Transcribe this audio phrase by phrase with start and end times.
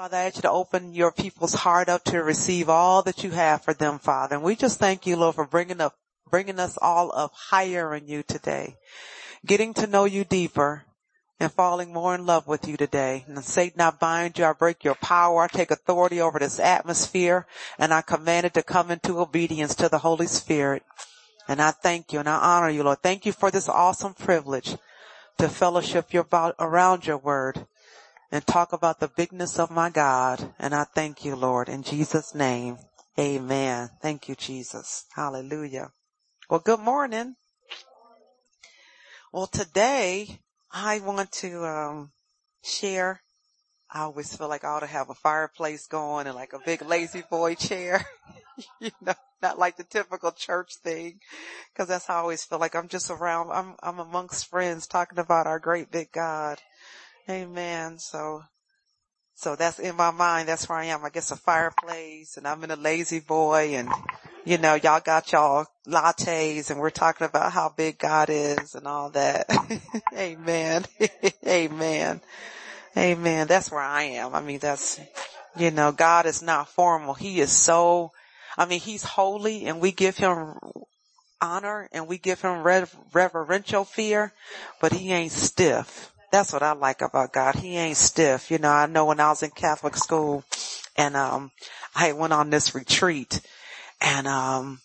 [0.00, 3.32] Father, I ask you to open your people's heart up to receive all that you
[3.32, 4.34] have for them, Father.
[4.34, 5.94] And we just thank you, Lord, for bringing up,
[6.30, 8.78] bringing us all up higher in you today.
[9.44, 10.84] Getting to know you deeper
[11.38, 13.26] and falling more in love with you today.
[13.28, 17.46] And Satan, I bind you, I break your power, I take authority over this atmosphere,
[17.78, 20.82] and I command it to come into obedience to the Holy Spirit.
[21.46, 23.02] And I thank you and I honor you, Lord.
[23.02, 24.78] Thank you for this awesome privilege
[25.36, 26.26] to fellowship your,
[26.58, 27.66] around your word
[28.32, 30.54] and talk about the bigness of my God.
[30.58, 32.78] And I thank you, Lord, in Jesus name.
[33.18, 33.90] Amen.
[34.00, 35.04] Thank you, Jesus.
[35.14, 35.92] Hallelujah.
[36.48, 37.36] Well, good morning.
[39.32, 40.40] Well, today
[40.72, 42.12] I want to, um,
[42.62, 43.22] share.
[43.92, 46.82] I always feel like I ought to have a fireplace going and like a big
[46.82, 48.06] La-Z-Boy chair,
[48.80, 51.18] you know, not like the typical church thing.
[51.76, 55.18] Cause that's how I always feel like I'm just around, I'm, I'm amongst friends talking
[55.18, 56.60] about our great big God.
[57.28, 57.98] Amen.
[57.98, 58.42] So,
[59.34, 60.48] so that's in my mind.
[60.48, 61.04] That's where I am.
[61.04, 63.88] I guess a fireplace and I'm in a La-Z-Boy and,
[64.44, 68.86] you know, y'all got y'all lattes and we're talking about how big God is and
[68.86, 69.46] all that.
[70.16, 70.84] Amen.
[71.46, 72.20] Amen.
[72.96, 73.46] Amen.
[73.46, 74.34] That's where I am.
[74.34, 75.00] I mean, that's,
[75.56, 77.14] you know, God is not formal.
[77.14, 78.12] He is so,
[78.58, 80.54] I mean, he's holy and we give him
[81.40, 82.62] honor and we give him
[83.12, 84.32] reverential fear,
[84.80, 86.12] but he ain't stiff.
[86.30, 87.56] That's what I like about God.
[87.56, 88.50] He ain't stiff.
[88.50, 90.44] You know, I know when I was in Catholic school
[90.96, 91.50] and, um,
[91.94, 93.40] I went on this retreat
[94.00, 94.80] and, um,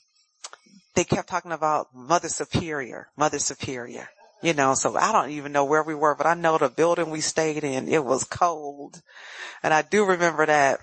[0.95, 4.09] they kept talking about Mother Superior, Mother Superior,
[4.41, 7.09] you know, so I don't even know where we were, but I know the building
[7.09, 9.01] we stayed in, it was cold.
[9.61, 10.79] And I do remember that.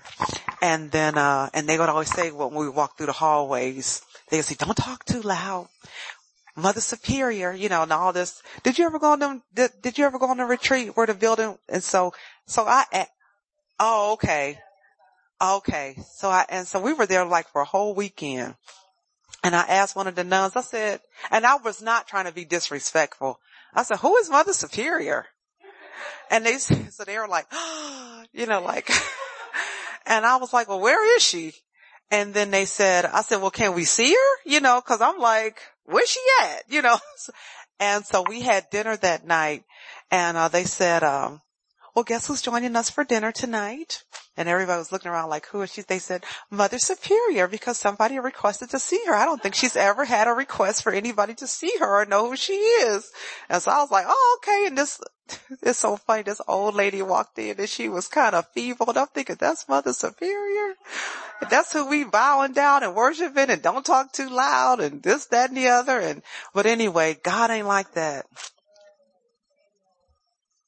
[0.61, 4.37] And then, uh, and they would always say when we walked through the hallways, they
[4.37, 5.67] would say, don't talk too loud.
[6.55, 8.41] Mother Superior, you know, and all this.
[8.61, 11.07] Did you ever go on them, did, did you ever go on a retreat where
[11.07, 12.13] the building, and so,
[12.45, 13.05] so I, eh,
[13.79, 14.59] oh, okay.
[15.41, 15.97] Okay.
[16.13, 18.55] So I, and so we were there like for a whole weekend.
[19.43, 22.31] And I asked one of the nuns, I said, and I was not trying to
[22.31, 23.39] be disrespectful.
[23.73, 25.25] I said, who is Mother Superior?
[26.31, 28.89] And they, so they were like, oh, you know, like,
[30.05, 31.53] and I was like, well, where is she?
[32.09, 34.49] And then they said, I said, well, can we see her?
[34.49, 36.63] You know, cause I'm like, where's she at?
[36.69, 36.97] You know,
[37.79, 39.63] and so we had dinner that night
[40.11, 41.41] and, uh, they said, um,
[41.95, 44.03] well, guess who's joining us for dinner tonight?
[44.35, 45.83] And everybody was looking around like, who is she?
[45.83, 49.13] They said, Mother Superior, because somebody requested to see her.
[49.13, 52.29] I don't think she's ever had a request for anybody to see her or know
[52.29, 53.11] who she is.
[53.47, 54.65] And so I was like, oh, okay.
[54.67, 54.99] And this,
[55.61, 56.23] it's so funny.
[56.23, 58.89] This old lady walked in and she was kind of feeble.
[58.89, 60.73] And I'm thinking, that's Mother Superior.
[61.47, 65.49] That's who we bowing down and worshiping and don't talk too loud and this, that,
[65.49, 65.99] and the other.
[65.99, 66.23] And,
[66.55, 68.25] but anyway, God ain't like that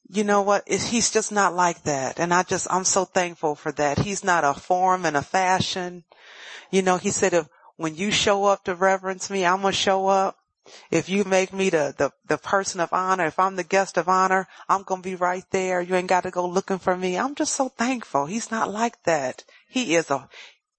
[0.09, 0.67] you know what?
[0.67, 2.19] He's just not like that.
[2.19, 3.99] And I just, I'm so thankful for that.
[3.99, 6.03] He's not a form and a fashion.
[6.71, 9.77] You know, he said if, when you show up to reverence me, I'm going to
[9.77, 10.38] show up.
[10.89, 14.09] If you make me the, the, the person of honor, if I'm the guest of
[14.09, 15.79] honor, I'm going to be right there.
[15.81, 17.17] You ain't got to go looking for me.
[17.17, 18.25] I'm just so thankful.
[18.25, 19.43] He's not like that.
[19.69, 20.27] He is a,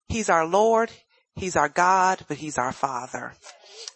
[0.09, 0.91] he's our Lord.
[1.37, 3.35] He's our God, but he's our father.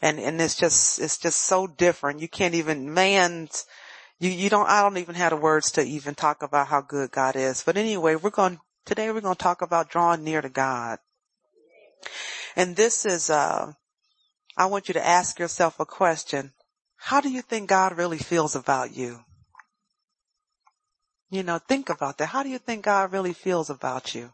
[0.02, 2.20] And, and it's just, it's just so different.
[2.20, 3.64] You can't even, man's,
[4.20, 7.10] you, you don't, I don't even have the words to even talk about how good
[7.10, 7.62] God is.
[7.64, 10.98] But anyway, we're going, today we're going to talk about drawing near to God.
[12.54, 13.72] And this is, uh,
[14.56, 16.52] I want you to ask yourself a question.
[16.96, 19.20] How do you think God really feels about you?
[21.30, 22.26] You know, think about that.
[22.26, 24.32] How do you think God really feels about you?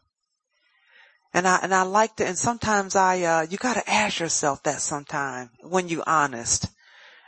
[1.33, 4.81] And I, and I like to, and sometimes I, uh, you gotta ask yourself that
[4.81, 6.67] sometime when you're honest.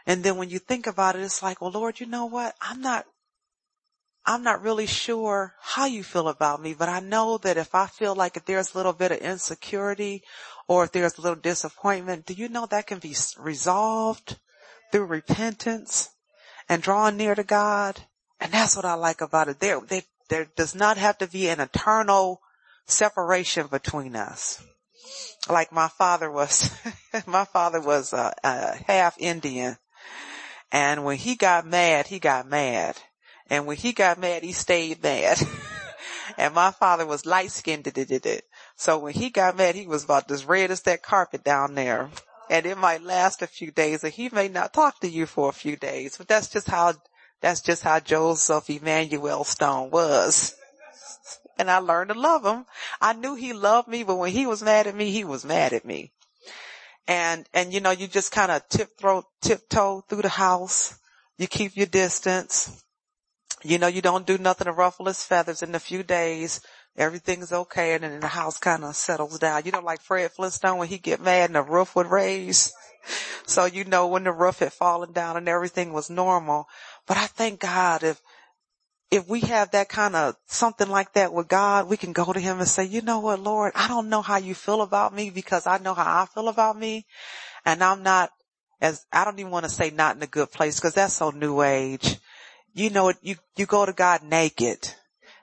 [0.10, 2.56] And then when you think about it, it's like, well, Lord, you know what?
[2.60, 3.06] I'm not,
[4.26, 7.86] I'm not really sure how you feel about me, but I know that if I
[7.86, 10.24] feel like if there's a little bit of insecurity
[10.68, 14.40] or if there's a little disappointment, do you know that can be resolved
[14.92, 16.10] through repentance
[16.68, 18.02] and drawing near to God?
[18.40, 19.60] And that's what I like about it.
[19.60, 22.42] There, there, there does not have to be an eternal
[22.88, 24.60] separation between us.
[25.48, 26.76] Like my father was,
[27.28, 29.78] my father was a, a half Indian
[30.72, 32.98] and when he got mad, he got mad.
[33.50, 35.42] And when he got mad, he stayed mad.
[36.38, 37.92] and my father was light skinned.
[38.76, 42.10] So when he got mad, he was about as red as that carpet down there.
[42.50, 45.50] And it might last a few days and he may not talk to you for
[45.50, 46.94] a few days, but that's just how,
[47.42, 50.56] that's just how Joseph Emmanuel Stone was.
[51.58, 52.66] And I learned to love him.
[53.02, 55.74] I knew he loved me, but when he was mad at me, he was mad
[55.74, 56.12] at me
[57.10, 60.94] and, and you know, you just kind of tiptoe, tiptoe through the house.
[61.40, 62.84] You keep your distance.
[63.64, 66.62] You know, you don't do nothing to ruffle his feathers in a few days.
[66.96, 69.64] everything's okay and then the house kind of settles down.
[69.66, 72.72] You know, like Fred Flintstone when he get mad and the roof would raise.
[73.48, 76.68] So you know when the roof had fallen down and everything was normal.
[77.08, 78.22] But I thank God if,
[79.12, 82.40] if we have that kind of something like that with God, we can go to
[82.40, 85.32] him and say, you know what, Lord, I don't know how you feel about me
[85.32, 87.06] because I know how I feel about me.
[87.66, 88.32] And I'm not
[88.82, 91.32] as, I don't even want to say not in a good place because that's so
[91.32, 92.18] new age.
[92.74, 94.94] You know, you, you go to God naked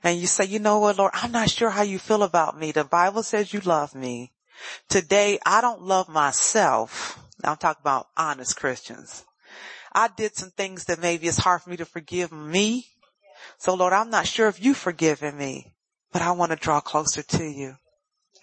[0.02, 2.70] and you say, you know what, Lord, I'm not sure how you feel about me.
[2.70, 4.32] The Bible says you love me.
[4.88, 7.18] Today, I don't love myself.
[7.42, 9.24] I'm talking about honest Christians.
[9.92, 12.86] I did some things that maybe it's hard for me to forgive me.
[13.58, 15.72] So Lord, I'm not sure if you've forgiven me,
[16.12, 17.76] but I want to draw closer to you.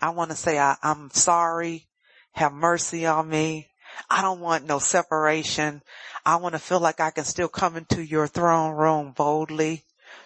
[0.02, 1.88] I want to say I, I'm sorry.
[2.34, 3.70] Have mercy on me.
[4.10, 5.82] I don't want no separation.
[6.26, 9.84] I want to feel like I can still come into your throne room boldly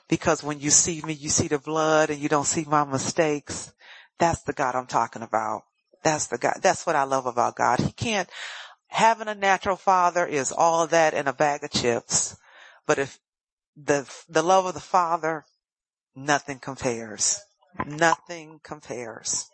[0.08, 3.74] because when you see me, you see the blood and you don't see my mistakes.
[4.20, 5.64] That's the God I'm talking about.
[6.04, 6.60] That's the God.
[6.62, 7.80] That's what I love about God.
[7.80, 8.30] He can't,
[8.88, 12.38] having a natural father is all that in a bag of chips.
[12.86, 13.20] But if
[13.78, 15.46] the, the love of the father,
[16.16, 17.42] nothing compares.
[17.86, 19.50] Nothing compares.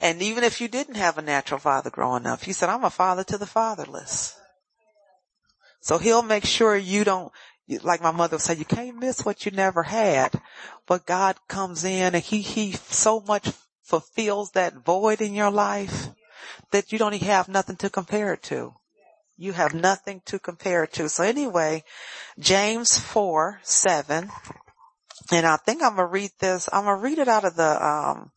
[0.00, 2.90] And even if you didn't have a natural father growing up, he said, I'm a
[2.90, 4.36] father to the fatherless.
[5.80, 7.32] So he'll make sure you don't,
[7.82, 10.38] like my mother would say, you can't miss what you never had.
[10.86, 13.50] But God comes in and he, he so much
[13.82, 16.08] fulfills that void in your life
[16.72, 18.74] that you don't even have nothing to compare it to.
[19.36, 21.08] You have nothing to compare it to.
[21.08, 21.84] So anyway,
[22.38, 24.30] James 4, 7,
[25.32, 28.30] and I think I'm gonna read this, I'm gonna read it out of the, um,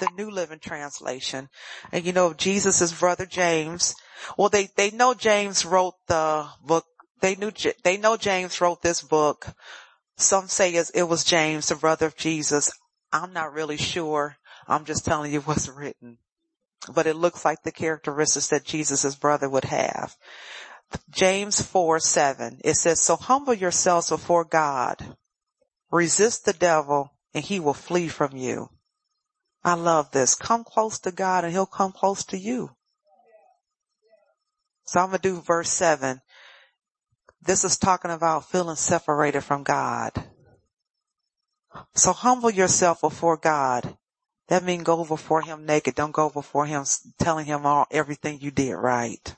[0.00, 1.48] the New Living Translation.
[1.92, 3.94] And you know, Jesus' brother James,
[4.38, 6.84] well they, they know James wrote the book
[7.22, 7.52] they knew,
[7.84, 9.46] they know James wrote this book.
[10.16, 12.72] Some say it was James, the brother of Jesus.
[13.12, 14.36] I'm not really sure.
[14.66, 16.18] I'm just telling you what's written.
[16.88, 20.16] But it looks like the characteristics that Jesus' brother would have.
[21.10, 25.16] James 4, 7, it says, so humble yourselves before God.
[25.90, 28.68] Resist the devil and he will flee from you.
[29.64, 30.34] I love this.
[30.34, 32.70] Come close to God and he'll come close to you.
[34.84, 36.20] So I'm going to do verse seven.
[37.40, 40.12] This is talking about feeling separated from God.
[41.94, 43.96] So humble yourself before God.
[44.48, 45.94] That means go before him naked.
[45.94, 46.84] Don't go before him
[47.18, 49.36] telling him all, everything you did right.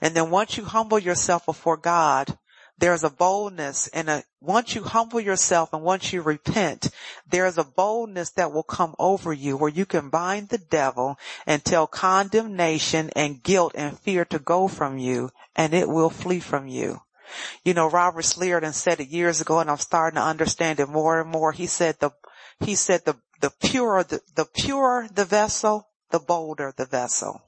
[0.00, 2.36] And then once you humble yourself before God,
[2.76, 6.90] there's a boldness and a, once you humble yourself and once you repent,
[7.28, 11.16] there's a boldness that will come over you where you can bind the devil
[11.46, 16.40] and tell condemnation and guilt and fear to go from you and it will flee
[16.40, 17.00] from you.
[17.64, 21.20] You know, Roberts Liardon said it years ago and I'm starting to understand it more
[21.20, 21.52] and more.
[21.52, 22.10] He said the,
[22.60, 27.42] he said the, the purer, the, the purer the vessel, the bolder the vessel.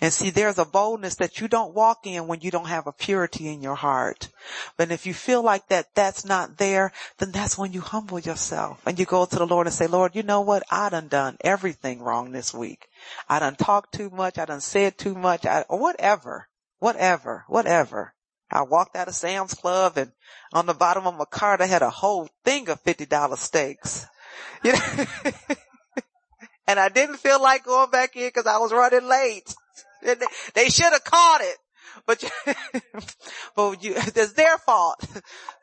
[0.00, 2.92] And see, there's a boldness that you don't walk in when you don't have a
[2.92, 4.28] purity in your heart.
[4.76, 8.80] But if you feel like that that's not there, then that's when you humble yourself
[8.86, 10.62] and you go to the Lord and say, Lord, you know what?
[10.70, 12.88] I done done everything wrong this week.
[13.28, 14.38] I done talked too much.
[14.38, 15.44] I done said too much.
[15.46, 16.48] I, whatever,
[16.78, 18.14] whatever, whatever.
[18.50, 20.12] I walked out of Sam's Club and
[20.52, 24.06] on the bottom of my cart I had a whole thing of $50 steaks.
[24.62, 25.04] You know?
[26.66, 29.54] and I didn't feel like going back in because I was running late.
[30.54, 31.56] They should have caught it.
[32.04, 32.28] But, you,
[33.56, 35.04] but you, it's their fault.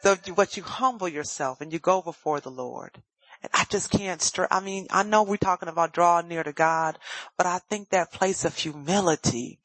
[0.02, 3.02] So, but you humble yourself and you go before the Lord.
[3.42, 6.54] And I just can't str- I mean, I know we're talking about drawing near to
[6.54, 6.98] God,
[7.38, 9.60] but I think that place of humility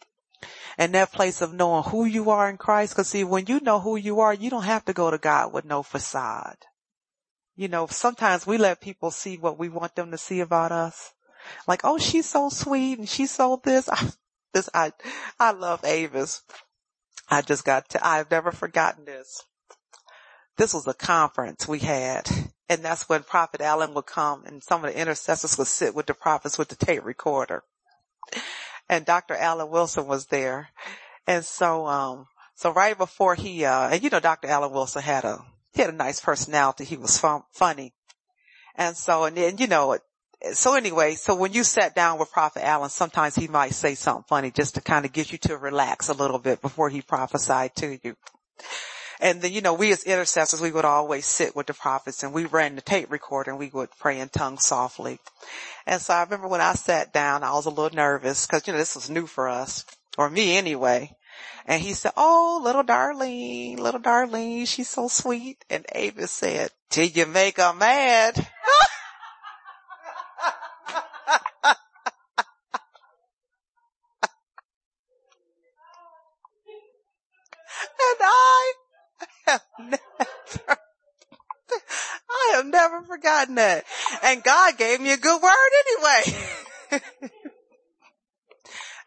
[0.76, 3.80] and that place of knowing who you are in Christ, cause see, when you know
[3.80, 6.58] who you are, you don't have to go to God with no facade.
[7.58, 11.12] You know, sometimes we let people see what we want them to see about us.
[11.66, 13.90] Like, oh, she's so sweet and she's so this.
[14.54, 14.92] this, I,
[15.40, 16.42] I love Avis.
[17.28, 19.42] I just got to, I've never forgotten this.
[20.56, 22.30] This was a conference we had
[22.68, 26.06] and that's when Prophet Allen would come and some of the intercessors would sit with
[26.06, 27.64] the prophets with the tape recorder.
[28.88, 29.34] And Dr.
[29.34, 30.68] Allen Wilson was there.
[31.26, 34.48] And so, um, so right before he, uh, and you know, Dr.
[34.48, 35.44] Allen Wilson had a,
[35.78, 36.84] he had a nice personality.
[36.84, 37.94] He was fun, funny.
[38.74, 39.96] And so, and then, you know,
[40.52, 44.24] so anyway, so when you sat down with Prophet Allen, sometimes he might say something
[44.28, 47.76] funny just to kind of get you to relax a little bit before he prophesied
[47.76, 48.16] to you.
[49.20, 52.32] And then, you know, we as intercessors, we would always sit with the prophets and
[52.32, 55.20] we ran the tape recorder and we would pray in tongues softly.
[55.86, 58.72] And so I remember when I sat down, I was a little nervous because, you
[58.72, 59.84] know, this was new for us
[60.16, 61.16] or me anyway.
[61.66, 65.64] And he said, Oh, little Darlene, little Darlene, she's so sweet.
[65.68, 68.36] And Avis said, till you make her mad.
[68.38, 68.46] and
[78.20, 78.72] I
[79.46, 80.00] have never,
[82.30, 83.84] I have never forgotten that.
[84.22, 87.30] And God gave me a good word anyway.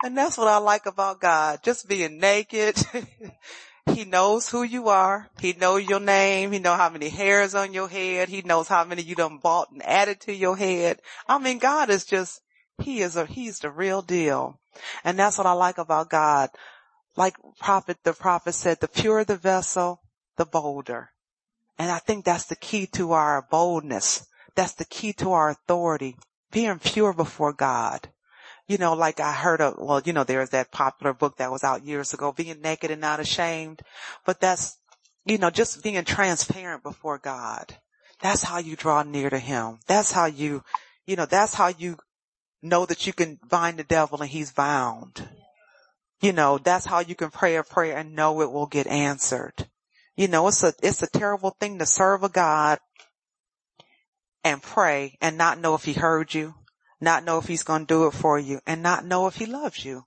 [0.03, 1.59] and that's what I like about God.
[1.63, 2.77] Just being naked.
[3.87, 5.29] He knows who you are.
[5.39, 6.51] He knows your name.
[6.51, 8.29] He knows how many hairs on your head.
[8.29, 11.01] He knows how many you done bought and added to your head.
[11.27, 12.41] I mean, God is just,
[12.77, 14.59] he is a, he's the real deal.
[15.03, 16.49] And that's what I like about God.
[17.17, 20.01] Like prophet, the prophet said, the purer the vessel,
[20.37, 21.09] the bolder.
[21.77, 24.27] And I think that's the key to our boldness.
[24.55, 26.15] That's the key to our authority.
[26.51, 28.09] Being pure before God
[28.71, 31.61] you know, like I heard of, well, you know, there's that popular book that was
[31.61, 33.81] out years ago, being naked and not ashamed,
[34.25, 34.77] but that's,
[35.25, 37.75] you know, just being transparent before God.
[38.21, 39.79] That's how you draw near to him.
[39.87, 40.63] That's how you,
[41.05, 41.97] you know, that's how you
[42.61, 45.27] know that you can bind the devil and he's bound.
[46.21, 49.67] You know, that's how you can pray a prayer and know it will get answered.
[50.15, 52.79] You know, it's a, it's a terrible thing to serve a God
[54.45, 56.53] and pray and not know if he heard you
[57.01, 59.45] not know if he's going to do it for you and not know if he
[59.45, 60.05] loves you.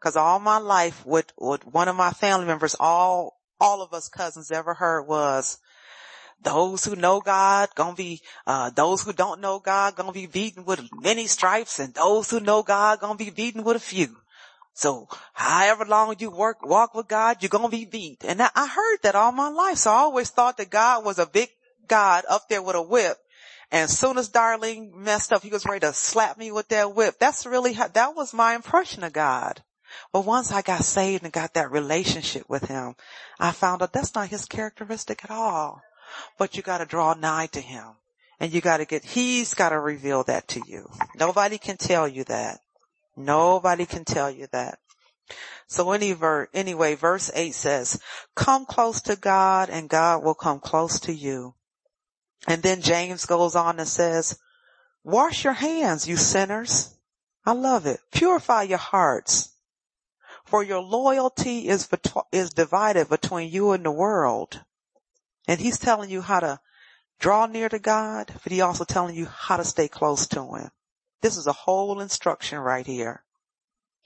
[0.00, 4.08] Cause all my life, what, what one of my family members, all, all of us
[4.08, 5.58] cousins ever heard was,
[6.42, 10.64] those who know God gonna be, uh, those who don't know God gonna be beaten
[10.66, 14.14] with many stripes and those who know God gonna be beaten with a few.
[14.74, 18.24] So however long you work, walk with God, you're gonna be beat.
[18.24, 19.78] And I heard that all my life.
[19.78, 21.48] So I always thought that God was a big
[21.88, 23.16] God up there with a whip
[23.70, 26.94] and as soon as Darlene messed up, he was ready to slap me with that
[26.94, 27.18] whip.
[27.18, 29.62] That's really how, that was my impression of God.
[30.12, 32.96] But once I got saved and got that relationship with him,
[33.38, 35.82] I found out that's not his characteristic at all.
[36.38, 37.96] But you gotta draw nigh to him.
[38.40, 40.90] And you gotta get, he's gotta reveal that to you.
[41.16, 42.60] Nobody can tell you that.
[43.16, 44.78] Nobody can tell you that.
[45.66, 48.00] So any ver- anyway, verse 8 says,
[48.34, 51.54] come close to God and God will come close to you.
[52.46, 54.38] And then James goes on and says,
[55.02, 56.94] wash your hands, you sinners.
[57.46, 58.00] I love it.
[58.12, 59.50] Purify your hearts.
[60.44, 61.88] For your loyalty is,
[62.32, 64.60] is divided between you and the world.
[65.48, 66.60] And he's telling you how to
[67.18, 70.70] draw near to God, but he also telling you how to stay close to him.
[71.22, 73.24] This is a whole instruction right here.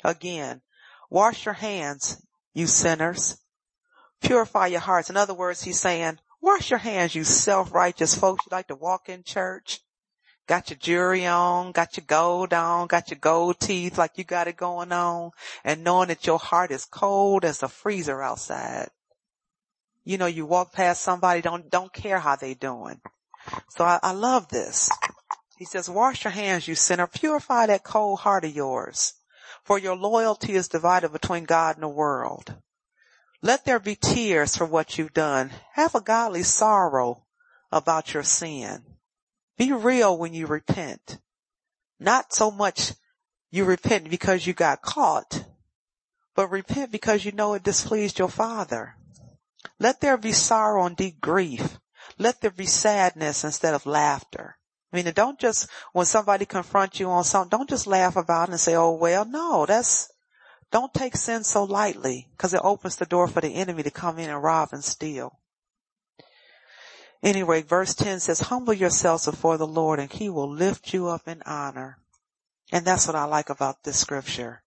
[0.05, 0.63] Again,
[1.11, 3.39] wash your hands, you sinners.
[4.21, 5.11] Purify your hearts.
[5.11, 8.47] In other words, he's saying, Wash your hands, you self-righteous folks.
[8.47, 9.81] You like to walk in church.
[10.47, 14.49] Got your jewelry on, got your gold on, got your gold teeth like you got
[14.49, 18.89] it going on and knowing that your heart is cold as a freezer outside.
[20.05, 23.03] You know, you walk past somebody, don't, don't care how they doing.
[23.69, 24.89] So I, I love this.
[25.59, 27.07] He says, wash your hands, you sinner.
[27.07, 29.13] Purify that cold heart of yours.
[29.65, 32.55] For your loyalty is divided between God and the world.
[33.43, 35.51] Let there be tears for what you've done.
[35.75, 37.25] Have a godly sorrow
[37.71, 38.83] about your sin.
[39.57, 41.19] Be real when you repent.
[42.01, 42.93] Not so much
[43.51, 45.45] you repent because you got caught,
[46.35, 48.97] but repent because you know it displeased your father.
[49.79, 51.79] Let there be sorrow and deep grief.
[52.19, 54.57] Let there be sadness instead of laughter.
[54.93, 58.53] I mean, don't just, when somebody confronts you on something, don't just laugh about it
[58.53, 60.11] and say, oh well, no, that's,
[60.71, 64.19] don't take sin so lightly because it opens the door for the enemy to come
[64.19, 65.39] in and rob and steal.
[67.23, 71.27] Anyway, verse 10 says, humble yourselves before the Lord and he will lift you up
[71.27, 71.99] in honor.
[72.71, 74.63] And that's what I like about this scripture.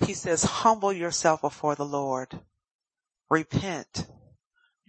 [0.00, 2.38] He says, humble yourself before the Lord.
[3.30, 4.06] Repent.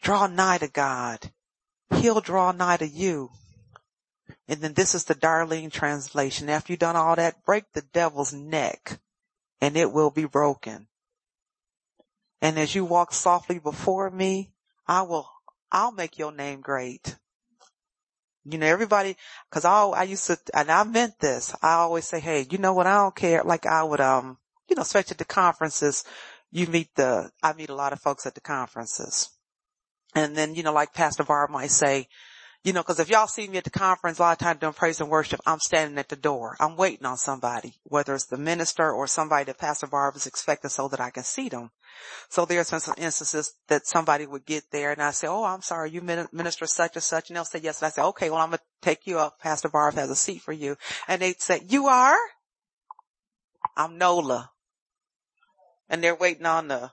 [0.02, 1.32] Draw nigh to God.
[1.96, 3.32] He'll draw nigh to you.
[4.48, 6.50] And then this is the Darlene translation.
[6.50, 9.00] After you've done all that, break the devil's neck
[9.62, 10.88] and it will be broken.
[12.42, 14.52] And as you walk softly before me,
[14.88, 15.30] I will,
[15.72, 17.16] I'll make your name great.
[18.46, 19.18] You know, everybody,
[19.52, 22.74] cause I, I used to, and I meant this, I always say, hey, you know
[22.74, 23.44] what, I don't care.
[23.44, 24.38] Like I would, um,
[24.70, 26.06] you know, especially at the conferences,
[26.52, 29.30] you meet the, I meet a lot of folks at the conferences.
[30.16, 32.08] And then, you know, like Pastor Barb might say,
[32.64, 34.74] you know, cause if y'all see me at the conference, a lot of times doing
[34.74, 36.58] praise and worship, I'm standing at the door.
[36.60, 40.70] I'm waiting on somebody, whether it's the minister or somebody that Pastor Barb is expecting
[40.70, 41.72] so that I can see them.
[42.30, 45.62] So there's been some instances that somebody would get there and I say, oh, I'm
[45.62, 47.30] sorry, you minister such and such.
[47.30, 47.82] And they'll say yes.
[47.82, 49.40] And I say, okay, well, I'm going to take you up.
[49.40, 50.76] Pastor Barb has a seat for you.
[51.08, 52.18] And they'd say, you are?
[53.76, 54.52] I'm Nola.
[55.90, 56.92] And they're waiting on the,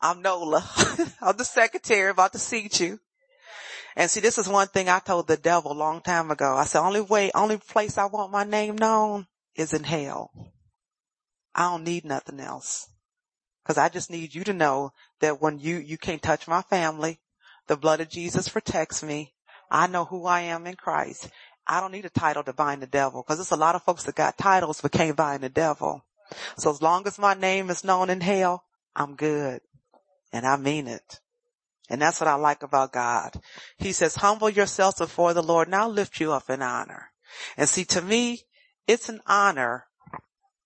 [0.00, 0.64] I'm Nola.
[1.20, 2.98] I'm the secretary about to seat you.
[3.98, 6.54] And see, this is one thing I told the devil a long time ago.
[6.54, 9.26] I said, only way, only place I want my name known
[9.56, 10.30] is in hell.
[11.52, 12.88] I don't need nothing else.
[13.66, 17.18] Cause I just need you to know that when you, you can't touch my family,
[17.66, 19.34] the blood of Jesus protects me.
[19.68, 21.28] I know who I am in Christ.
[21.66, 24.04] I don't need a title to bind the devil because there's a lot of folks
[24.04, 26.04] that got titles but can't bind the devil.
[26.56, 28.62] So as long as my name is known in hell,
[28.94, 29.60] I'm good.
[30.32, 31.18] And I mean it.
[31.88, 33.40] And that's what I like about God.
[33.78, 37.10] He says, humble yourselves before the Lord and I'll lift you up in honor.
[37.56, 38.42] And see, to me,
[38.86, 39.86] it's an honor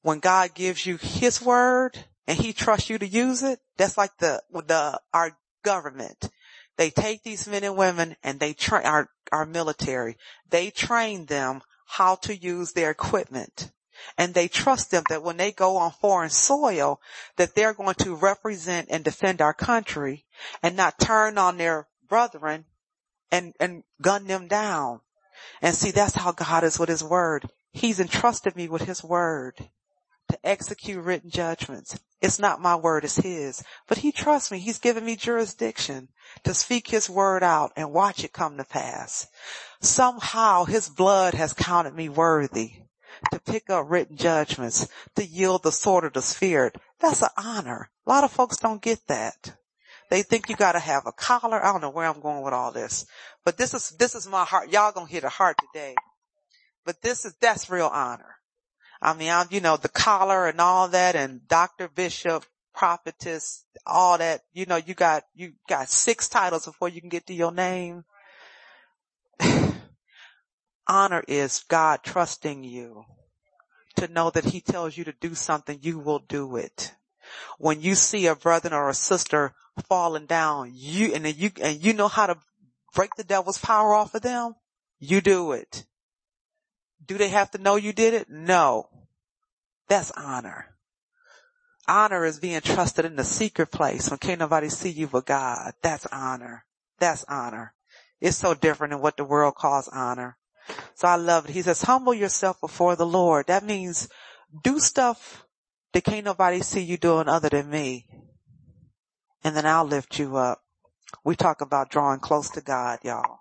[0.02, 3.61] when God gives you his word and he trusts you to use it.
[3.76, 6.31] That's like the, the, our government.
[6.76, 10.17] They take these men and women and they train our, our military.
[10.50, 13.71] They train them how to use their equipment.
[14.19, 17.01] And they trust them that when they go on foreign soil,
[17.37, 20.25] that they're going to represent and defend our country
[20.63, 22.65] and not turn on their brethren
[23.31, 25.01] and, and gun them down.
[25.61, 27.49] And see, that's how God is with his word.
[27.73, 29.69] He's entrusted me with his word
[30.29, 31.99] to execute written judgments.
[32.21, 33.63] It's not my word, it's his.
[33.89, 34.59] But he trusts me.
[34.59, 36.09] He's given me jurisdiction
[36.45, 39.27] to speak his word out and watch it come to pass.
[39.81, 42.75] Somehow his blood has counted me worthy
[43.31, 46.76] to pick up written judgments, to yield the sword of the spirit.
[47.00, 47.91] That's an honor.
[48.07, 49.55] A lot of folks don't get that.
[50.11, 51.64] They think you gotta have a collar.
[51.64, 53.07] I don't know where I'm going with all this,
[53.45, 54.71] but this is, this is my heart.
[54.71, 55.95] Y'all gonna hit a heart today.
[56.85, 58.37] But this is, that's real honor.
[59.00, 61.88] I mean, I'm, you know, the collar and all that and Dr.
[61.88, 67.11] Bishop, prophetess, all that, you know, you got, you got six titles before you can
[67.11, 68.05] get to your name.
[70.87, 73.05] Honor is God trusting you
[73.97, 76.95] to know that he tells you to do something, you will do it.
[77.59, 79.55] When you see a brother or a sister
[79.89, 82.39] falling down, you, and you, and you know how to
[82.95, 84.55] break the devil's power off of them,
[84.99, 85.87] you do it.
[87.05, 88.29] Do they have to know you did it?
[88.29, 88.89] No.
[89.88, 90.77] That's honor.
[91.88, 95.73] Honor is being trusted in the secret place when can't nobody see you but God.
[95.83, 96.64] That's honor.
[96.99, 97.75] That's honor.
[98.21, 100.37] It's so different than what the world calls honor.
[100.94, 101.53] So I love it.
[101.53, 103.46] He says, humble yourself before the Lord.
[103.46, 104.09] That means
[104.62, 105.46] do stuff
[105.92, 108.07] that can't nobody see you doing other than me.
[109.44, 110.62] And then I'll lift you up.
[111.25, 113.40] We talk about drawing close to God, y'all.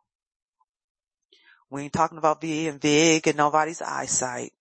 [1.70, 4.52] We ain't talking about being big in nobody's eyesight.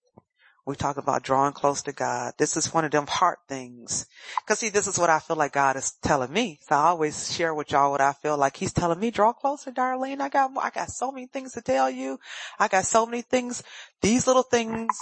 [0.65, 2.33] We talk about drawing close to God.
[2.37, 4.05] This is one of them heart things.
[4.47, 6.59] Cause see, this is what I feel like God is telling me.
[6.61, 9.71] So I always share with y'all what I feel like he's telling me, draw closer,
[9.71, 10.21] Darlene.
[10.21, 12.19] I got, I got so many things to tell you.
[12.59, 13.63] I got so many things,
[14.01, 14.95] these little things,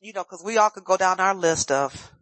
[0.00, 2.12] you know, cause we all could go down our list of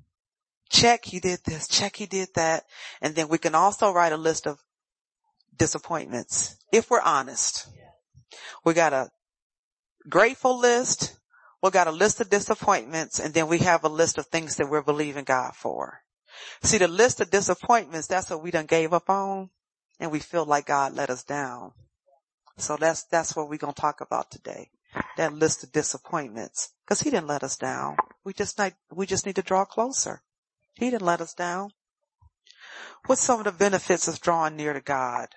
[0.71, 2.65] check, he did this, check, he did that.
[3.03, 4.59] And then we can also write a list of
[5.55, 7.69] disappointments if we're honest.
[8.65, 9.11] We got a
[10.09, 11.18] grateful list
[11.63, 14.69] we got a list of disappointments and then we have a list of things that
[14.69, 16.03] we're believing God for.
[16.63, 19.51] See the list of disappointments, that's what we done gave up on
[19.99, 21.73] and we feel like God let us down.
[22.59, 24.71] So that's, that's what we're going to talk about today.
[25.17, 26.73] That list of disappointments.
[26.87, 27.97] Cause he didn't let us down.
[28.25, 30.23] We just need, we just need to draw closer.
[30.75, 31.71] He didn't let us down.
[33.07, 35.29] What's some of the benefits of drawing near to God?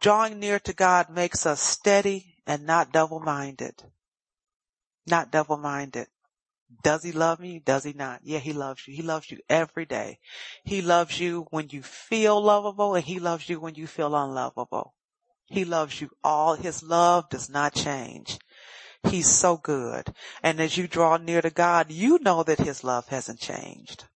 [0.00, 3.82] Drawing near to God makes us steady and not double-minded
[5.06, 6.06] not double-minded.
[6.82, 7.60] Does he love me?
[7.64, 8.20] Does he not?
[8.24, 8.94] Yeah, he loves you.
[8.94, 10.18] He loves you every day.
[10.64, 14.94] He loves you when you feel lovable and he loves you when you feel unlovable.
[15.46, 16.54] He loves you all.
[16.54, 18.38] His love does not change.
[19.04, 20.14] He's so good.
[20.42, 24.06] And as you draw near to God, you know that his love hasn't changed.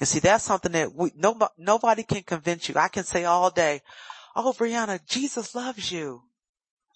[0.00, 2.76] And see, that's something that we, nobody, nobody can convince you.
[2.76, 3.82] I can say all day,
[4.34, 6.22] Oh, Brianna, Jesus loves you.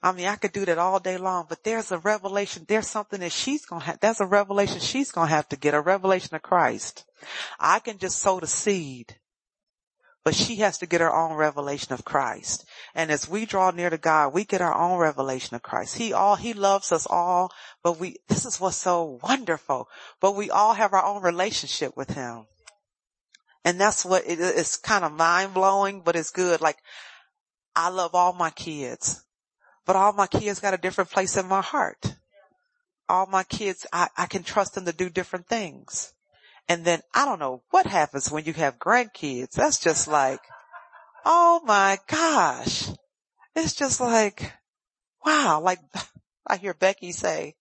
[0.02, 3.20] I mean, I could do that all day long, but there's a revelation, there's something
[3.20, 6.42] that she's gonna have, that's a revelation she's gonna have to get, a revelation of
[6.42, 7.04] Christ.
[7.60, 9.16] I can just sow the seed,
[10.24, 12.64] but she has to get her own revelation of Christ.
[12.96, 15.96] And as we draw near to God, we get our own revelation of Christ.
[15.96, 17.52] He all, He loves us all,
[17.84, 19.88] but we, this is what's so wonderful,
[20.20, 22.46] but we all have our own relationship with Him.
[23.64, 26.60] And that's what it, it's kind of mind blowing, but it's good.
[26.60, 26.78] Like,
[27.76, 29.22] I love all my kids
[29.86, 32.14] but all my kids got a different place in my heart.
[33.08, 36.14] All my kids, I, I can trust them to do different things.
[36.68, 39.52] And then I don't know what happens when you have grandkids.
[39.52, 40.40] That's just like,
[41.24, 42.88] oh my gosh.
[43.54, 44.52] It's just like,
[45.24, 45.80] wow, like
[46.46, 47.54] I hear Becky say,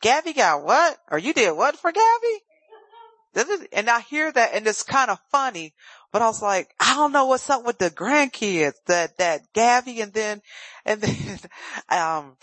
[0.00, 0.98] Gabby got what?
[1.10, 3.66] Or you did what for Gabby?
[3.72, 5.74] And I hear that and it's kind of funny,
[6.12, 10.00] But I was like, I don't know what's up with the grandkids, that, that Gabby
[10.00, 10.42] and then,
[10.84, 11.38] and then,
[11.88, 12.36] um,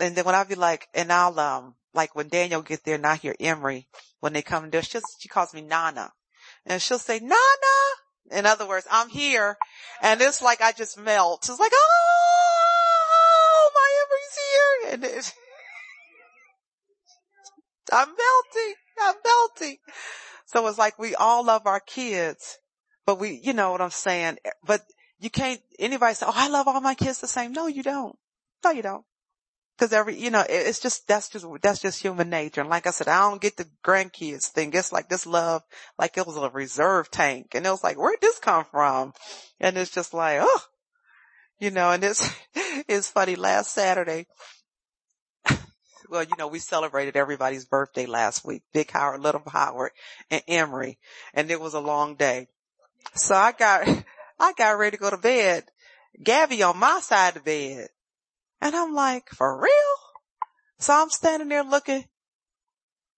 [0.00, 3.06] and then when I be like, and I'll, um, like when Daniel gets there and
[3.06, 3.86] I hear Emery,
[4.20, 6.12] when they come there, she she calls me Nana.
[6.66, 7.36] And she'll say, Nana!
[8.30, 9.56] In other words, I'm here.
[10.02, 11.48] And it's like I just melt.
[11.48, 14.92] It's like, oh, my Emery's here.
[14.94, 15.34] And it,
[17.92, 18.74] I'm melting.
[19.00, 19.76] I'm melting.
[20.46, 22.58] So it's like we all love our kids,
[23.06, 24.38] but we, you know what I'm saying?
[24.44, 24.82] Eh, but
[25.18, 27.52] you can't, anybody say, oh, I love all my kids the same.
[27.52, 28.16] No, you don't.
[28.64, 29.04] No, you don't.
[29.76, 32.60] Cause every, you know, it's just, that's just, that's just human nature.
[32.60, 34.72] And like I said, I don't get the grandkids thing.
[34.72, 35.62] It's like this love,
[35.98, 37.48] like it was a reserve tank.
[37.54, 39.12] And it was like, where'd this come from?
[39.58, 40.60] And it's just like, oh,
[41.58, 43.34] you know, and it's, it's funny.
[43.34, 44.26] Last Saturday,
[46.08, 48.62] well, you know, we celebrated everybody's birthday last week.
[48.72, 49.90] Big Howard, Little Howard,
[50.30, 50.98] and Emery.
[51.32, 52.46] And it was a long day.
[53.14, 53.86] So I got,
[54.38, 55.64] I got ready to go to bed.
[56.22, 57.88] Gabby on my side of the bed.
[58.60, 59.70] And I'm like, for real?
[60.78, 62.04] So I'm standing there looking,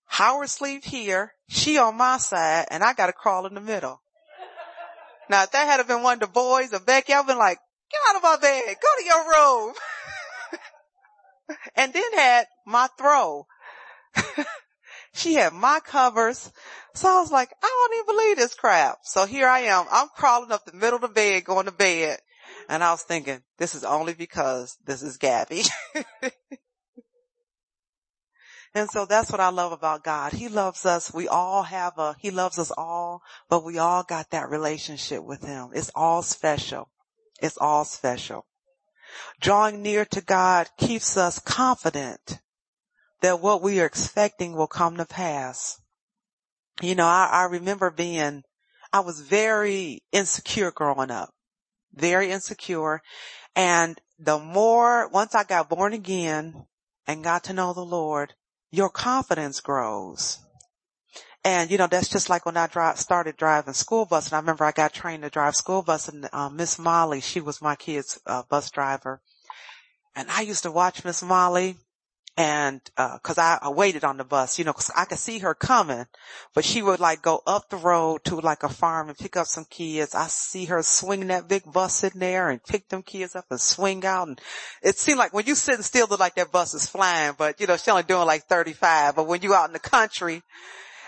[0.06, 4.00] Howard sleep here, she on my side, and I gotta crawl in the middle.
[5.28, 7.58] Now if that had been one of the boys or Becky, I've been like,
[7.90, 9.74] get out of my bed, go to your room.
[11.76, 13.46] and then had my throw.
[15.16, 16.52] she had my covers.
[16.94, 18.98] So I was like, I don't even believe this crap.
[19.02, 19.86] So here I am.
[19.90, 22.18] I'm crawling up the middle of the bed going to bed.
[22.68, 25.62] And I was thinking, this is only because this is Gabby.
[28.74, 30.32] and so that's what I love about God.
[30.32, 31.12] He loves us.
[31.12, 35.42] We all have a, he loves us all, but we all got that relationship with
[35.42, 35.70] him.
[35.74, 36.88] It's all special.
[37.40, 38.46] It's all special.
[39.40, 42.40] Drawing near to God keeps us confident
[43.22, 45.80] that what we are expecting will come to pass.
[46.82, 48.42] You know, I, I remember being,
[48.92, 51.30] I was very insecure growing up
[51.96, 53.02] very insecure.
[53.56, 56.66] And the more, once I got born again
[57.06, 58.34] and got to know the Lord,
[58.70, 60.38] your confidence grows.
[61.42, 64.38] And you know, that's just like when I drive, started driving school bus and I
[64.38, 67.76] remember I got trained to drive school bus and uh, Miss Molly, she was my
[67.76, 69.20] kid's uh, bus driver.
[70.14, 71.76] And I used to watch Miss Molly
[72.36, 75.38] and uh, cause I, I, waited on the bus, you know, cause I could see
[75.38, 76.04] her coming,
[76.54, 79.46] but she would like go up the road to like a farm and pick up
[79.46, 80.14] some kids.
[80.14, 83.60] I see her swing that big bus sitting there and pick them kids up and
[83.60, 84.28] swing out.
[84.28, 84.40] And
[84.82, 87.66] it seemed like when you sitting still, look like that bus is flying, but you
[87.66, 89.16] know, she only doing like 35.
[89.16, 90.42] But when you out in the country,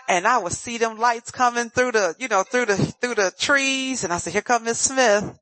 [0.09, 3.33] and I would see them lights coming through the, you know, through the, through the
[3.38, 5.38] trees, and I said, "Here come Miss Smith."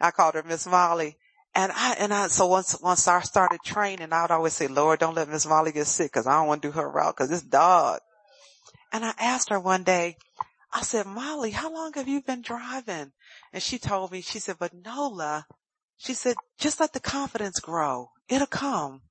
[0.00, 1.16] I called her Miss Molly.
[1.58, 5.00] And I, and I, so once, once I started training, I would always say, Lord,
[5.00, 7.32] don't let Miss Molly get sick cause I don't want to do her route cause
[7.32, 7.98] it's dog.
[8.92, 10.18] And I asked her one day,
[10.72, 13.10] I said, Molly, how long have you been driving?
[13.52, 15.46] And she told me, she said, but Nola,
[15.96, 18.10] she said, just let the confidence grow.
[18.28, 19.02] It'll come.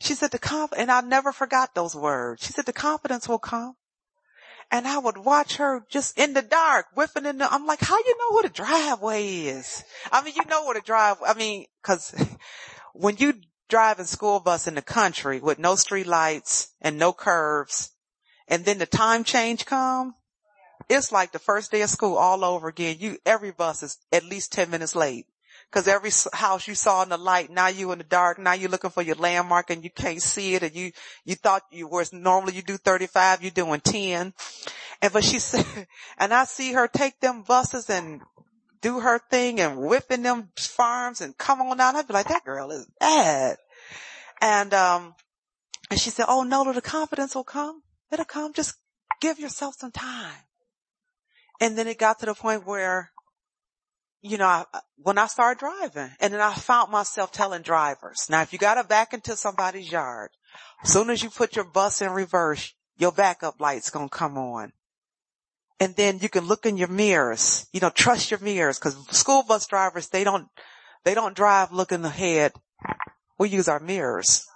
[0.00, 2.42] She said the conf, and I never forgot those words.
[2.42, 3.74] She said the confidence will come
[4.72, 7.98] and I would watch her just in the dark, whipping in the, I'm like, how
[7.98, 9.84] you know what the driveway is?
[10.10, 12.14] I mean, you know where the drive, I mean, cause
[12.94, 13.34] when you
[13.68, 17.90] drive a school bus in the country with no street lights and no curves,
[18.48, 20.14] and then the time change come,
[20.88, 22.96] it's like the first day of school all over again.
[22.98, 25.26] You, every bus is at least 10 minutes late.
[25.72, 28.68] Cause every house you saw in the light, now you in the dark, now you're
[28.68, 30.92] looking for your landmark and you can't see it and you,
[31.24, 34.34] you thought you were, normally you do 35, you're doing 10.
[35.00, 35.64] And but she said,
[36.18, 38.20] and I see her take them buses and
[38.82, 41.96] do her thing and whipping them farms and come on down.
[41.96, 43.56] I'd be like, that girl is bad.
[44.42, 45.14] And, um,
[45.90, 47.82] and she said, oh no, the confidence will come.
[48.10, 48.52] It'll come.
[48.52, 48.74] Just
[49.22, 50.44] give yourself some time.
[51.62, 53.10] And then it got to the point where
[54.22, 54.64] you know, I,
[54.96, 58.74] when I started driving and then I found myself telling drivers, now if you got
[58.74, 60.30] to back into somebody's yard,
[60.84, 64.38] as soon as you put your bus in reverse, your backup light's going to come
[64.38, 64.72] on.
[65.80, 69.42] And then you can look in your mirrors, you know, trust your mirrors because school
[69.42, 70.46] bus drivers, they don't,
[71.04, 72.52] they don't drive looking ahead.
[73.38, 74.46] We use our mirrors.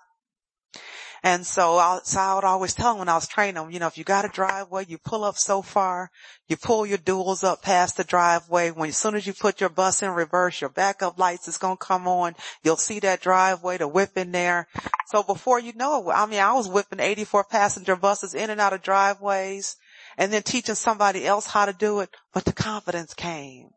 [1.23, 3.79] And so I, so I would always tell them when I was training them, you
[3.79, 6.11] know, if you got a driveway, you pull up so far,
[6.49, 8.71] you pull your duals up past the driveway.
[8.71, 11.79] When as soon as you put your bus in reverse, your backup lights is going
[11.79, 12.35] to come on.
[12.63, 14.69] You'll see that driveway, the whip in there.
[15.07, 18.61] So before you know it, I mean, I was whipping 84 passenger buses in and
[18.61, 19.77] out of driveways
[20.19, 23.71] and then teaching somebody else how to do it, but the confidence came.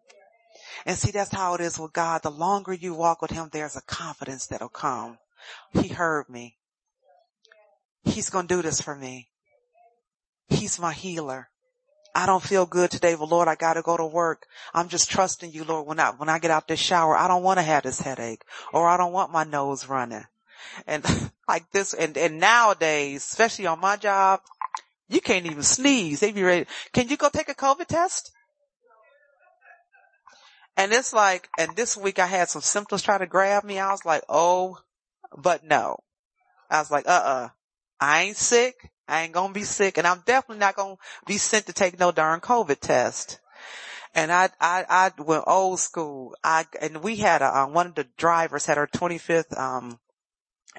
[0.86, 2.24] And see, that's how it is with God.
[2.24, 5.18] The longer you walk with him, there's a confidence that'll come.
[5.74, 6.59] He heard me.
[8.04, 9.30] He's going to do this for me.
[10.48, 11.50] He's my healer.
[12.16, 14.48] I don't feel good today, but Lord, I gotta go to work.
[14.74, 17.44] I'm just trusting you, Lord, when I, when I get out this shower, I don't
[17.44, 20.26] want to have this headache or I don't want my nose running.
[20.88, 21.06] And
[21.48, 24.42] like this, and, and nowadays, especially on my job,
[25.08, 26.20] you can't even sneeze.
[26.20, 26.66] They be ready.
[26.94, 28.32] Can you go take a COVID test?
[30.78, 33.80] And it's like, and this week I had some symptoms try to grab me.
[33.80, 34.78] I was like, oh,
[35.38, 35.98] but no.
[36.70, 37.50] I was like, uh-uh.
[38.00, 38.92] I ain't sick.
[39.08, 42.12] I ain't gonna be sick and I'm definitely not gonna be sent to take no
[42.12, 43.40] darn COVID test.
[44.16, 46.36] And I, I, I went old school.
[46.44, 50.00] I, and we had a, uh, one of the drivers had her 25th, um,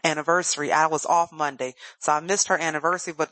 [0.03, 0.73] anniversary.
[0.73, 3.31] I was off Monday, so I missed her anniversary, but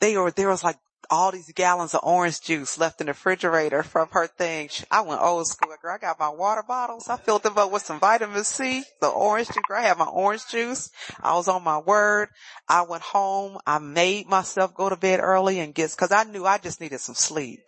[0.00, 0.78] they were, there was like
[1.10, 4.68] all these gallons of orange juice left in the refrigerator from her thing.
[4.90, 5.74] I went old school.
[5.80, 7.08] Girl, I got my water bottles.
[7.08, 9.62] I filled them up with some vitamin C, the orange juice.
[9.68, 10.90] Girl, I had my orange juice.
[11.22, 12.28] I was on my word.
[12.68, 13.58] I went home.
[13.66, 17.00] I made myself go to bed early and get, cause I knew I just needed
[17.00, 17.60] some sleep.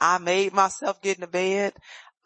[0.00, 1.74] I made myself get into bed.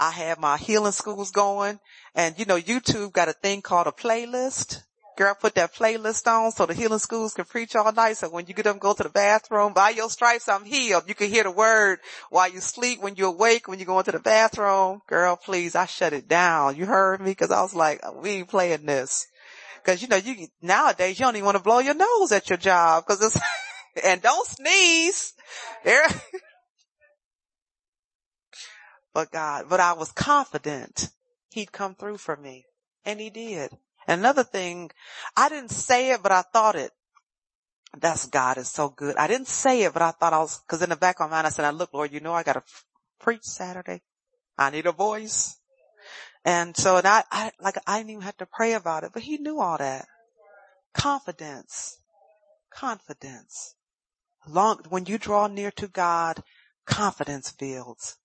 [0.01, 1.81] I had my healing schools going
[2.15, 4.83] and you know, YouTube got a thing called a playlist.
[5.19, 8.19] Girl, put that playlist on so the healing schools can preach all night.
[8.19, 11.09] So when you get up go to the bathroom, by your stripes, I'm healed.
[11.09, 11.99] You can hear the word
[12.31, 15.03] while you sleep, when you awake, when you go into the bathroom.
[15.09, 16.77] Girl, please, I shut it down.
[16.77, 17.35] You heard me?
[17.35, 19.27] Cause I was like, we ain't playing this.
[19.83, 22.59] Cause you know, you, nowadays you don't even want to blow your nose at your
[22.59, 23.41] job cause it's,
[24.05, 25.35] and don't sneeze.
[29.13, 31.11] but God, but I was confident
[31.51, 32.67] he'd come through for me
[33.05, 33.73] and he did.
[34.09, 34.91] Another thing,
[35.37, 36.93] I didn't say it, but I thought it.
[37.97, 39.17] That's God is so good.
[39.17, 41.37] I didn't say it, but I thought I was, cause in the back of my
[41.37, 42.63] mind I said, I look, Lord, you know I gotta
[43.21, 44.03] preach Saturday.
[44.57, 45.59] I need a voice.
[46.45, 49.23] And so, and I, I, like, I didn't even have to pray about it, but
[49.23, 50.07] he knew all that.
[50.95, 51.99] Confidence.
[52.73, 53.75] Confidence.
[54.49, 56.43] Long, when you draw near to God,
[56.87, 58.17] confidence builds.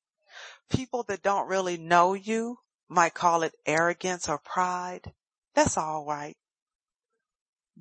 [0.70, 5.12] People that don't really know you might call it arrogance or pride.
[5.56, 6.36] That's all right.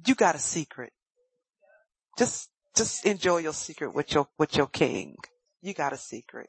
[0.07, 0.93] You got a secret.
[2.19, 5.17] Just, just enjoy your secret with your, with your king.
[5.61, 6.49] You got a secret.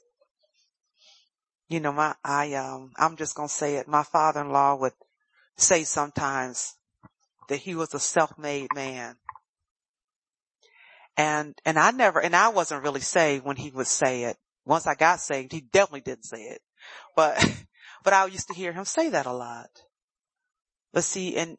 [1.69, 3.87] You know, my, I, um, I'm just going to say it.
[3.87, 4.93] My father-in-law would
[5.57, 6.75] say sometimes
[7.49, 9.15] that he was a self-made man.
[11.15, 14.37] And, and I never, and I wasn't really saved when he would say it.
[14.65, 16.61] Once I got saved, he definitely didn't say it.
[17.15, 17.37] But,
[18.03, 19.69] but I used to hear him say that a lot.
[20.93, 21.57] But see, and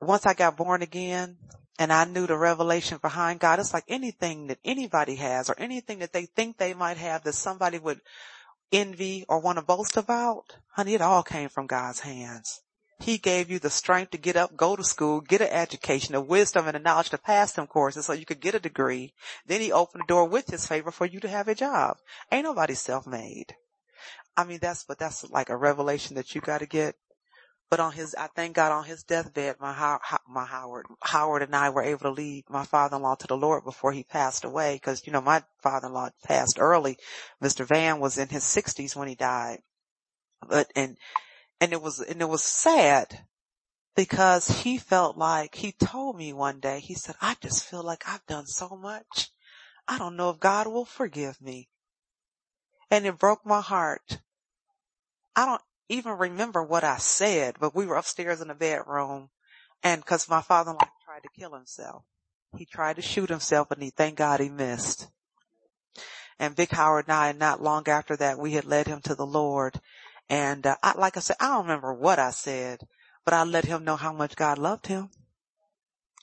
[0.00, 1.38] once I got born again
[1.78, 6.00] and I knew the revelation behind God, it's like anything that anybody has or anything
[6.00, 8.00] that they think they might have that somebody would
[8.72, 12.60] envy or want to boast about, honey, it all came from God's hands.
[13.00, 16.20] He gave you the strength to get up, go to school, get an education, the
[16.20, 19.12] wisdom and the knowledge to pass them courses so you could get a degree.
[19.46, 21.98] Then he opened the door with his favor for you to have a job.
[22.30, 23.56] Ain't nobody self-made.
[24.36, 26.96] I mean, that's, but that's like a revelation that you got to get.
[27.70, 29.98] But on his, I thank God on his deathbed, my,
[30.28, 33.92] my Howard, Howard and I were able to lead my father-in-law to the Lord before
[33.92, 34.78] he passed away.
[34.78, 36.98] Cause, you know, my father-in-law passed early.
[37.42, 37.66] Mr.
[37.66, 39.60] Van was in his sixties when he died.
[40.46, 40.96] But, and,
[41.60, 43.26] and it was, and it was sad
[43.96, 48.04] because he felt like, he told me one day, he said, I just feel like
[48.06, 49.30] I've done so much.
[49.88, 51.68] I don't know if God will forgive me.
[52.90, 54.20] And it broke my heart.
[55.36, 59.30] I don't, even remember what I said, but we were upstairs in the bedroom
[59.82, 62.04] and cause my father-in-law tried to kill himself.
[62.56, 65.08] He tried to shoot himself and he, thank God he missed.
[66.38, 69.26] And Big Howard and I, not long after that, we had led him to the
[69.26, 69.80] Lord.
[70.28, 72.80] And uh, I, like I said, I don't remember what I said,
[73.24, 75.10] but I let him know how much God loved him.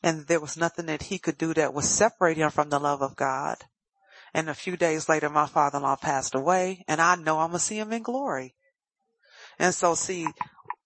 [0.03, 3.01] And there was nothing that he could do that would separate him from the love
[3.01, 3.57] of God.
[4.33, 7.65] And a few days later, my father-in-law passed away and I know I'm going to
[7.65, 8.55] see him in glory.
[9.59, 10.27] And so see,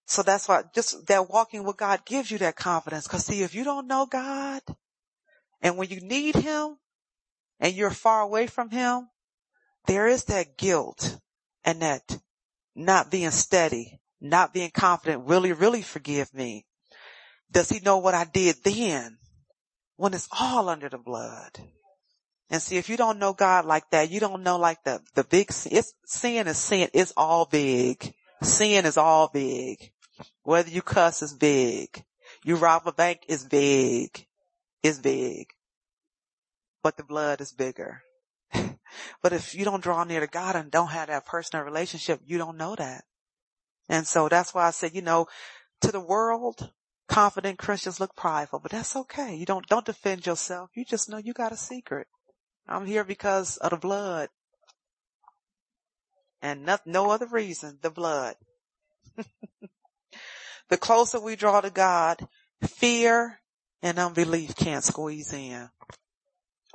[0.06, 3.06] so that's why just that walking with God gives you that confidence.
[3.06, 4.62] Cause see, if you don't know God
[5.60, 6.76] and when you need him
[7.58, 9.08] and you're far away from him,
[9.86, 11.18] there is that guilt
[11.64, 12.18] and that
[12.74, 16.66] not being steady, not being confident, really, really forgive me.
[17.50, 19.18] Does he know what I did then
[19.96, 21.58] when it's all under the blood?
[22.50, 25.24] And see, if you don't know God like that, you don't know like the, the
[25.24, 26.88] big, it's, sin is sin.
[26.92, 28.14] It's all big.
[28.42, 29.92] Sin is all big.
[30.42, 32.04] Whether you cuss is big.
[32.44, 34.26] You rob a bank is big.
[34.82, 35.48] Is big.
[36.82, 38.02] But the blood is bigger.
[39.22, 42.38] but if you don't draw near to God and don't have that personal relationship, you
[42.38, 43.04] don't know that.
[43.88, 45.26] And so that's why I said, you know,
[45.80, 46.70] to the world,
[47.08, 49.34] confident Christians look prideful, but that's okay.
[49.34, 50.70] You don't, don't defend yourself.
[50.74, 52.08] You just know you got a secret.
[52.68, 54.28] I'm here because of the blood.
[56.42, 58.36] And no, no other reason, the blood.
[60.68, 62.26] the closer we draw to God,
[62.62, 63.40] fear
[63.82, 65.68] and unbelief can't squeeze in.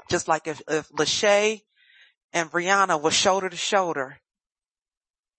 [0.10, 1.62] Just like if, if Lachey
[2.34, 4.20] and Brianna were shoulder to shoulder,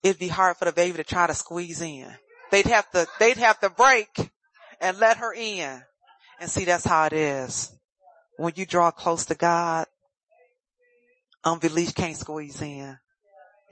[0.03, 2.09] it'd be hard for the baby to try to squeeze in.
[2.51, 4.31] They'd have to, they'd have to break
[4.81, 5.83] and let her in.
[6.41, 7.73] And see, that's how it is.
[8.37, 9.87] When you draw close to God,
[11.45, 12.99] unbelief can't squeeze in.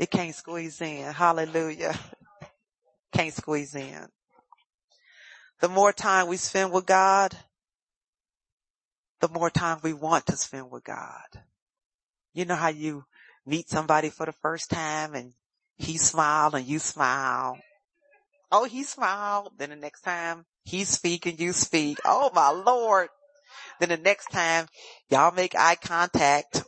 [0.00, 1.12] It can't squeeze in.
[1.12, 1.94] Hallelujah.
[3.12, 4.06] Can't squeeze in.
[5.60, 7.36] The more time we spend with God,
[9.20, 11.26] the more time we want to spend with God.
[12.32, 13.04] You know how you
[13.44, 15.34] meet somebody for the first time and
[15.76, 17.58] he smiled and you smile.
[18.50, 19.52] Oh, he smiled.
[19.58, 21.98] Then the next time he speak and you speak.
[22.06, 23.08] Oh my Lord.
[23.80, 24.66] Then the next time
[25.10, 26.64] y'all make eye contact.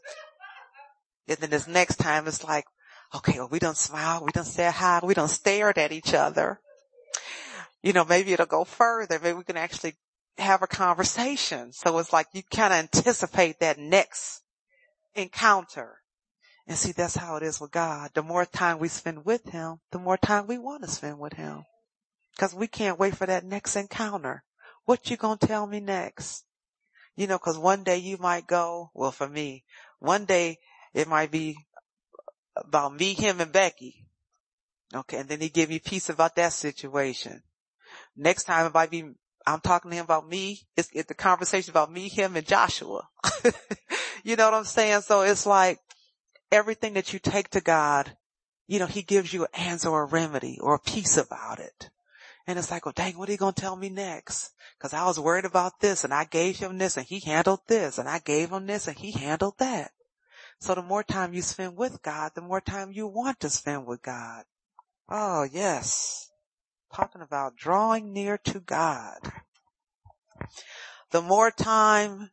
[1.28, 2.64] And then this next time it's like,
[3.14, 6.60] okay, well we don't smile, we don't say hi, we don't stare at each other.
[7.82, 9.18] You know, maybe it'll go further.
[9.20, 9.94] Maybe we can actually
[10.38, 11.72] have a conversation.
[11.72, 14.42] So it's like you kind of anticipate that next
[15.14, 15.98] encounter.
[16.66, 18.12] And see, that's how it is with God.
[18.14, 21.32] The more time we spend with Him, the more time we want to spend with
[21.34, 21.64] Him.
[22.38, 24.42] Cause we can't wait for that next encounter.
[24.84, 26.44] What you gonna tell me next?
[27.14, 29.64] You know, cause one day you might go, well for me,
[29.98, 30.58] one day
[30.94, 31.56] it might be
[32.56, 34.04] about me, him and Becky.
[34.94, 35.18] Okay.
[35.18, 37.42] And then he give me peace about that situation.
[38.16, 39.12] Next time it might be,
[39.46, 40.60] I'm talking to him about me.
[40.76, 43.08] It's, it's the conversation about me, him and Joshua.
[44.22, 45.02] you know what I'm saying?
[45.02, 45.80] So it's like
[46.50, 48.16] everything that you take to God,
[48.66, 51.90] you know, he gives you an answer or a remedy or a peace about it.
[52.46, 54.52] And it's like, well, dang, what are you going to tell me next?
[54.80, 57.98] Cause I was worried about this and I gave him this and he handled this
[57.98, 59.92] and I gave him this and he handled that.
[60.62, 63.84] So the more time you spend with God, the more time you want to spend
[63.84, 64.44] with God.
[65.08, 66.30] Oh yes.
[66.94, 69.32] Talking about drawing near to God.
[71.10, 72.30] The more time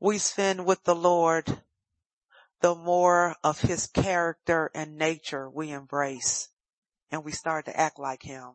[0.00, 1.62] we spend with the Lord,
[2.60, 6.48] the more of his character and nature we embrace
[7.12, 8.54] and we start to act like him.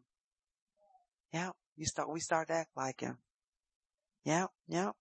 [1.31, 3.19] Yeah, you start, we start to act like him.
[4.25, 4.91] Yeah, yeah.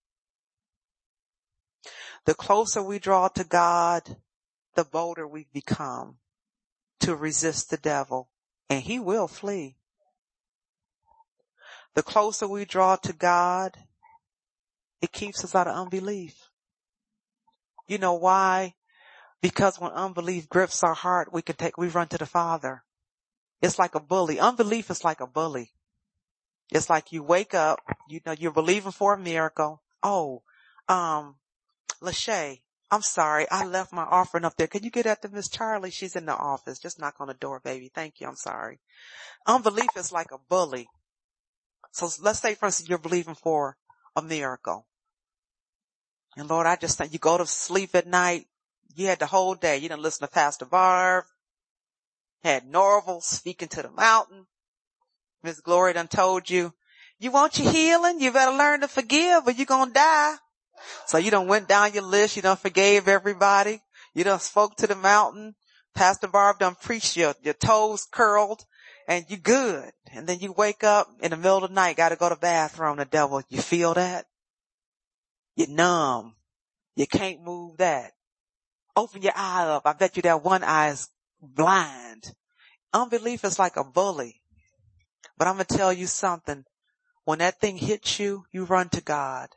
[2.25, 4.17] The closer we draw to God,
[4.75, 6.19] the bolder we become
[7.01, 8.29] to resist the devil
[8.69, 9.77] and he will flee.
[11.95, 13.77] The closer we draw to God,
[15.01, 16.51] it keeps us out of unbelief.
[17.87, 18.75] You know why?
[19.41, 22.83] Because when unbelief grips our heart, we can take, we run to the Father.
[23.61, 24.41] It's like a bully.
[24.41, 25.73] Unbelief is like a bully.
[26.71, 29.83] It's like you wake up, you know, you're believing for a miracle.
[30.03, 30.43] Oh,
[30.89, 31.37] um,
[32.03, 33.47] Lachey, I'm sorry.
[33.51, 34.67] I left my offering up there.
[34.67, 35.91] Can you get that to Miss Charlie?
[35.91, 36.79] She's in the office.
[36.79, 37.91] Just knock on the door, baby.
[37.93, 38.27] Thank you.
[38.27, 38.79] I'm sorry.
[39.47, 40.87] Unbelief is like a bully.
[41.93, 43.77] So let's say for instance, you're believing for
[44.17, 44.87] a miracle.
[46.37, 48.47] And Lord, I just think you go to sleep at night.
[48.95, 49.77] You had the whole day.
[49.77, 51.25] You didn't listen to Pastor Barb.
[52.43, 54.47] Had Norval speaking to the mountain.
[55.43, 56.73] Miss Glory done told you,
[57.19, 58.21] you want your healing?
[58.21, 60.35] You better learn to forgive or you're going to die.
[61.07, 62.37] So you done went down your list.
[62.37, 63.83] You done forgave everybody.
[64.15, 65.55] You done spoke to the mountain.
[65.95, 68.65] Pastor Barb done preached your, your toes curled
[69.07, 69.93] and you good.
[70.13, 72.41] And then you wake up in the middle of the night, gotta go to the
[72.41, 73.43] bathroom, the devil.
[73.49, 74.27] You feel that?
[75.57, 76.35] You're numb.
[76.97, 78.13] You can't move that.
[78.97, 79.83] Open your eye up.
[79.85, 81.09] I bet you that one eye is
[81.41, 82.33] blind.
[82.93, 84.41] Unbelief is like a bully.
[85.37, 86.65] But I'm to tell you something.
[87.25, 89.49] When that thing hits you, you run to God.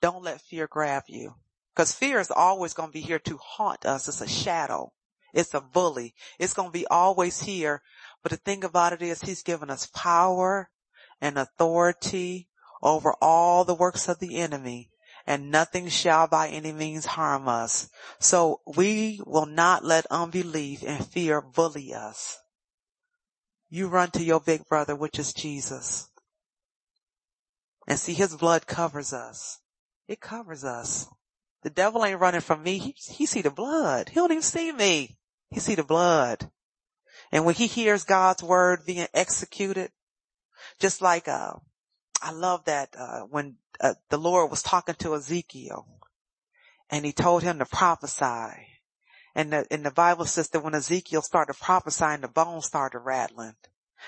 [0.00, 1.34] Don't let fear grab you.
[1.76, 4.08] Cause fear is always going to be here to haunt us.
[4.08, 4.92] It's a shadow.
[5.32, 6.14] It's a bully.
[6.38, 7.82] It's going to be always here.
[8.22, 10.70] But the thing about it is he's given us power
[11.20, 12.48] and authority
[12.82, 14.90] over all the works of the enemy
[15.26, 17.88] and nothing shall by any means harm us.
[18.18, 22.38] So we will not let unbelief and fear bully us.
[23.68, 26.08] You run to your big brother, which is Jesus.
[27.86, 29.60] And see his blood covers us.
[30.10, 31.06] It covers us.
[31.62, 32.78] The devil ain't running from me.
[32.78, 34.08] He, he see the blood.
[34.08, 35.16] He don't even see me.
[35.50, 36.50] He see the blood.
[37.30, 39.92] And when he hears God's word being executed,
[40.80, 41.52] just like, uh,
[42.20, 45.86] I love that, uh, when uh, the Lord was talking to Ezekiel
[46.90, 48.66] and he told him to prophesy.
[49.36, 53.54] And the, and the Bible says that when Ezekiel started prophesying, the bones started rattling.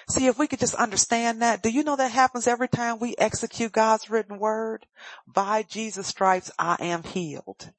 [0.09, 3.15] See, if we could just understand that, do you know that happens every time we
[3.19, 4.87] execute God's written word?
[5.27, 7.71] By Jesus stripes, I am healed.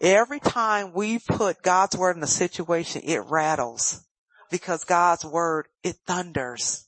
[0.00, 4.04] Every time we put God's word in a situation, it rattles
[4.50, 6.86] because God's word, it thunders.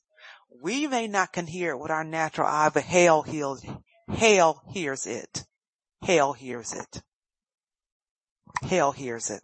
[0.63, 3.65] We may not can hear it with our natural eye, but hell heals,
[4.09, 5.45] hell hears it.
[6.03, 7.03] Hell hears it.
[8.69, 9.43] Hell hears it.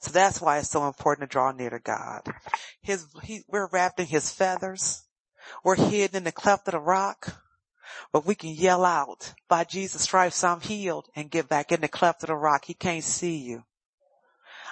[0.00, 2.22] So that's why it's so important to draw near to God.
[2.82, 5.04] His, he, we're wrapped in his feathers.
[5.64, 7.42] We're hidden in the cleft of the rock.
[8.12, 11.88] But we can yell out, by Jesus stripes I'm healed and get back in the
[11.88, 12.64] cleft of the rock.
[12.64, 13.64] He can't see you.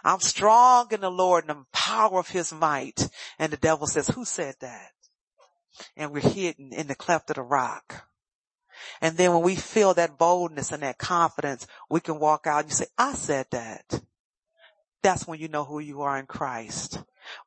[0.05, 3.09] I'm strong in the Lord and the power of his might.
[3.39, 4.93] And the devil says, who said that?
[5.97, 8.07] And we're hidden in the cleft of the rock.
[9.01, 12.72] And then when we feel that boldness and that confidence, we can walk out and
[12.72, 14.01] say, I said that
[15.05, 17.00] that's when you know who you are in Christ.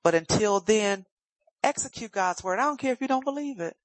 [0.03, 1.05] But until then,
[1.63, 2.59] execute God's word.
[2.59, 3.75] I don't care if you don't believe it.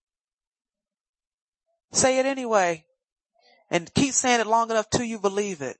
[1.90, 2.84] Say it anyway.
[3.70, 5.78] And keep saying it long enough till you believe it.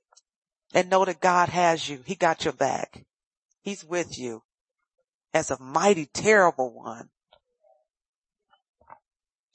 [0.73, 2.01] And know that God has you.
[2.03, 3.05] He got your back.
[3.61, 4.41] He's with you
[5.31, 7.09] as a mighty terrible one.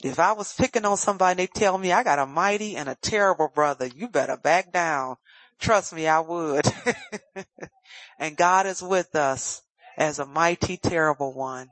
[0.02, 2.88] If I was picking on somebody and they tell me I got a mighty and
[2.88, 5.16] a terrible brother, you better back down.
[5.58, 6.64] Trust me, I would.
[8.18, 9.62] and God is with us
[9.96, 11.68] as a mighty, terrible one.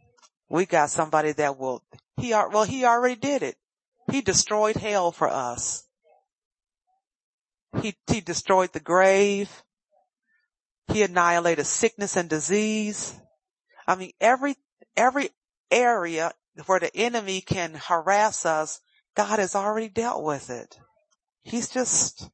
[0.49, 1.83] We got somebody that will,
[2.17, 3.57] he, well, he already did it.
[4.11, 5.85] He destroyed hell for us.
[7.83, 9.63] He, he destroyed the grave.
[10.89, 13.19] He annihilated sickness and disease.
[13.87, 14.57] I mean, every,
[14.97, 15.31] every
[15.71, 16.33] area
[16.67, 18.81] where the enemy can harass us,
[19.17, 20.79] God has already dealt with it.
[21.43, 22.31] He's just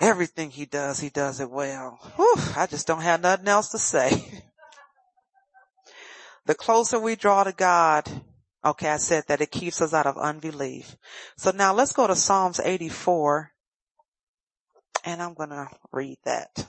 [0.00, 1.98] Everything he does, he does it well.
[2.16, 4.10] Whew, I just don't have nothing else to say.
[6.46, 8.08] the closer we draw to God,
[8.64, 10.96] okay, I said that it keeps us out of unbelief.
[11.36, 13.52] So now let's go to Psalms 84
[15.04, 16.68] and I'm going to read that.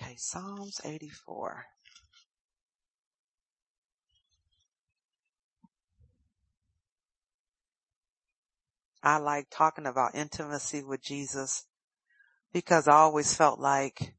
[0.00, 1.66] Okay, Psalms 84.
[9.02, 11.66] I like talking about intimacy with Jesus
[12.52, 14.14] because I always felt like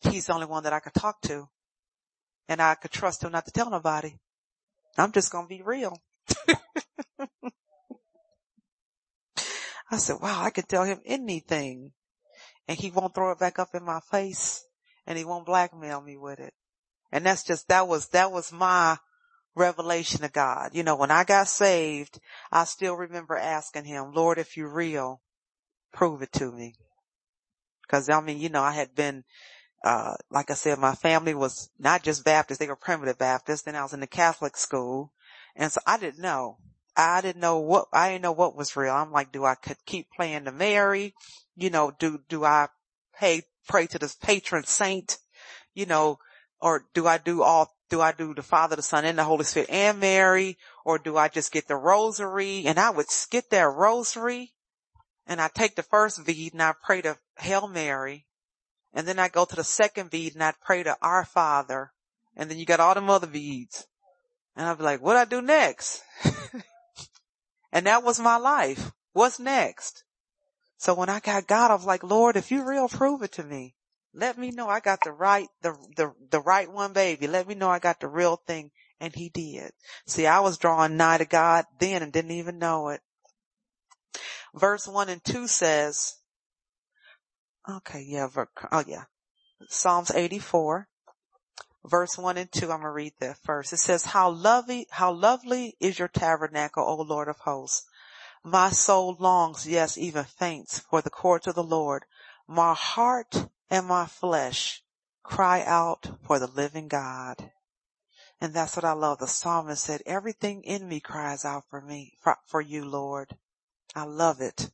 [0.00, 1.48] he's the only one that I could talk to
[2.48, 4.16] and I could trust him not to tell nobody.
[4.96, 5.96] I'm just going to be real.
[9.90, 11.92] I said, wow, I could tell him anything
[12.68, 14.64] and he won't throw it back up in my face
[15.06, 16.52] and he won't blackmail me with it.
[17.10, 18.98] And that's just, that was, that was my
[19.56, 20.70] revelation of God.
[20.74, 22.20] You know, when I got saved,
[22.52, 25.22] I still remember asking him, Lord, if you're real,
[25.92, 26.74] prove it to me.
[27.88, 29.24] Cause I mean, you know, I had been,
[29.82, 33.64] uh, like I said, my family was not just Baptist, they were primitive Baptist.
[33.64, 35.12] Then I was in the Catholic school.
[35.56, 36.58] And so I didn't know.
[36.98, 38.92] I didn't know what, I didn't know what was real.
[38.92, 41.14] I'm like, do I could keep playing to Mary?
[41.54, 42.68] You know, do, do I
[43.16, 45.18] pay, pray to this patron saint?
[45.74, 46.18] You know,
[46.60, 49.44] or do I do all, do I do the Father, the Son, and the Holy
[49.44, 50.58] Spirit and Mary?
[50.84, 52.64] Or do I just get the rosary?
[52.66, 54.52] And I would get that rosary
[55.24, 58.26] and I take the first bead and I pray to Hail Mary.
[58.92, 61.92] And then I go to the second bead and I pray to Our Father.
[62.34, 63.86] And then you got all them other beads.
[64.56, 66.02] And I'd be like, what do I do next?
[67.72, 68.92] And that was my life.
[69.12, 70.04] What's next?
[70.78, 73.42] So when I got God, I was like, Lord, if you real, prove it to
[73.42, 73.74] me.
[74.14, 77.26] Let me know I got the right, the, the, the right one, baby.
[77.26, 78.70] Let me know I got the real thing.
[79.00, 79.70] And he did.
[80.06, 83.00] See, I was drawing nigh to God then and didn't even know it.
[84.54, 86.16] Verse one and two says,
[87.68, 88.28] okay, yeah,
[88.72, 89.04] oh yeah,
[89.68, 90.88] Psalms 84
[91.88, 92.70] verse one and two.
[92.72, 93.72] I'm going to read that first.
[93.72, 97.86] It says, how lovely, how lovely is your tabernacle, O Lord of hosts.
[98.44, 102.04] My soul longs, yes, even faints for the courts of the Lord.
[102.46, 104.82] My heart and my flesh
[105.22, 107.50] cry out for the living God.
[108.40, 109.18] And that's what I love.
[109.18, 113.36] The psalmist said, everything in me cries out for me, for, for you, Lord.
[113.94, 114.70] I love it.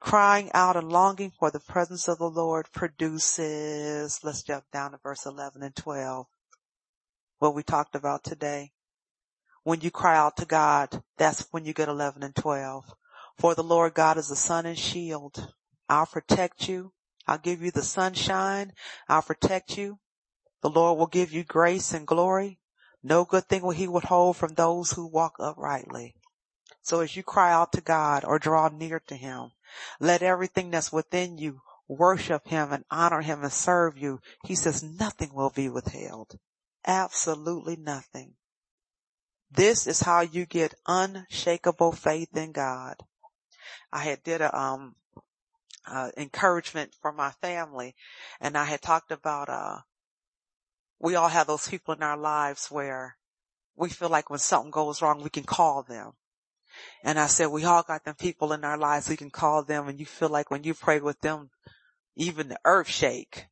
[0.00, 4.98] Crying out and longing for the presence of the Lord produces, let's jump down to
[4.98, 6.26] verse 11 and 12.
[7.42, 8.70] What we talked about today.
[9.64, 12.84] When you cry out to God, that's when you get 11 and 12.
[13.36, 15.52] For the Lord God is a sun and shield.
[15.88, 16.92] I'll protect you.
[17.26, 18.74] I'll give you the sunshine.
[19.08, 19.98] I'll protect you.
[20.60, 22.60] The Lord will give you grace and glory.
[23.02, 26.14] No good thing will he withhold from those who walk uprightly.
[26.82, 29.50] So as you cry out to God or draw near to him,
[29.98, 34.20] let everything that's within you worship him and honor him and serve you.
[34.44, 36.38] He says nothing will be withheld.
[36.86, 38.34] Absolutely nothing.
[39.50, 42.96] This is how you get unshakable faith in God.
[43.92, 44.96] I had did a, um,
[45.86, 47.94] uh, encouragement for my family
[48.40, 49.78] and I had talked about, uh,
[50.98, 53.16] we all have those people in our lives where
[53.76, 56.12] we feel like when something goes wrong, we can call them.
[57.04, 59.88] And I said, we all got them people in our lives we can call them
[59.88, 61.50] and you feel like when you pray with them,
[62.16, 63.46] even the earth shake.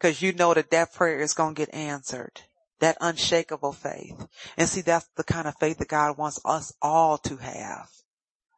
[0.00, 2.42] Cause you know that that prayer is going to get answered.
[2.80, 4.26] That unshakable faith.
[4.56, 7.88] And see, that's the kind of faith that God wants us all to have.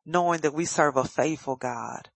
[0.04, 2.08] Knowing that we serve a faithful God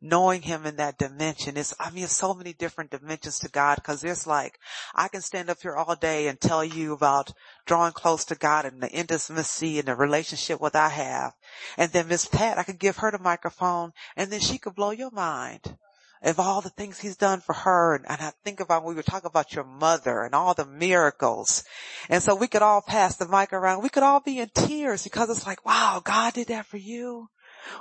[0.00, 4.02] knowing him in that dimension It's, I mean, so many different dimensions to God cause
[4.02, 4.58] it's like,
[4.94, 7.32] I can stand up here all day and tell you about
[7.66, 11.34] drawing close to God and the intimacy and the relationship what I have.
[11.76, 14.90] And then Miss Pat, I could give her the microphone and then she could blow
[14.90, 15.76] your mind
[16.22, 17.94] of all the things he's done for her.
[17.94, 20.66] And, and I think about when we were talking about your mother and all the
[20.66, 21.64] miracles.
[22.08, 23.82] And so we could all pass the mic around.
[23.82, 27.28] We could all be in tears because it's like, wow, God did that for you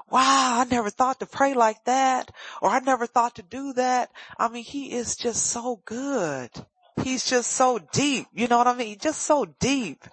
[0.10, 2.32] wow, I never thought to pray like that,
[2.62, 4.12] or I never thought to do that.
[4.38, 6.50] I mean, he is just so good.
[7.04, 8.28] He's just so deep.
[8.34, 8.98] You know what I mean?
[9.00, 10.04] Just so deep.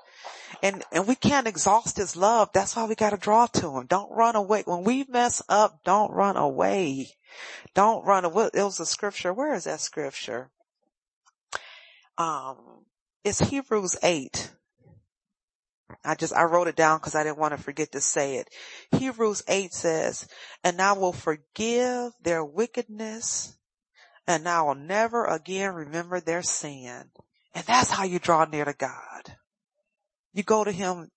[0.63, 2.51] And, and we can't exhaust his love.
[2.53, 3.87] That's why we got to draw to him.
[3.87, 4.63] Don't run away.
[4.65, 7.11] When we mess up, don't run away.
[7.75, 8.51] Don't run away.
[8.55, 9.33] It was a scripture.
[9.33, 10.51] Where is that scripture?
[12.19, 12.85] Um,
[13.25, 14.51] it's Hebrews 8.
[16.05, 18.49] I just, I wrote it down because I didn't want to forget to say it.
[18.93, 20.27] Hebrews 8 says,
[20.65, 23.57] and I will forgive their wickedness
[24.27, 27.11] and I will never again remember their sin.
[27.55, 29.37] And that's how you draw near to God.
[30.37, 31.09] You go to him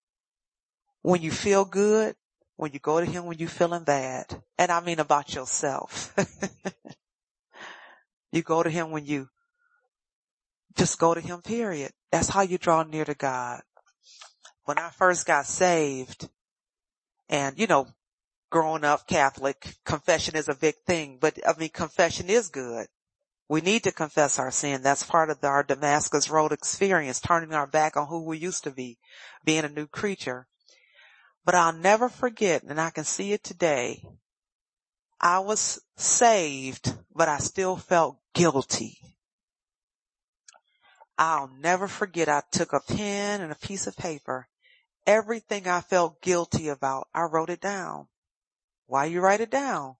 [1.02, 2.16] when you feel good,
[2.56, 4.42] when you go to him when you're feeling bad.
[4.58, 6.16] And I mean about yourself.
[8.32, 9.28] you go to him when you
[10.78, 11.92] just go to him period.
[12.14, 13.62] That's how you draw near to God
[14.64, 16.30] when I first got saved
[17.28, 17.88] and, you know,
[18.50, 22.88] growing up Catholic, confession is a big thing, but I mean, confession is good.
[23.50, 24.84] We need to confess our sin.
[24.84, 28.72] That's part of our Damascus Road experience, turning our back on who we used to
[28.72, 29.00] be,
[29.44, 30.48] being a new creature.
[31.44, 34.06] But I'll never forget, and I can see it today,
[35.20, 39.00] I was saved, but I still felt guilty.
[41.18, 44.48] I'll never forget I took a pen and a piece of paper
[45.10, 48.08] everything I felt guilty about, I wrote it down.
[48.86, 49.96] Why you write it down?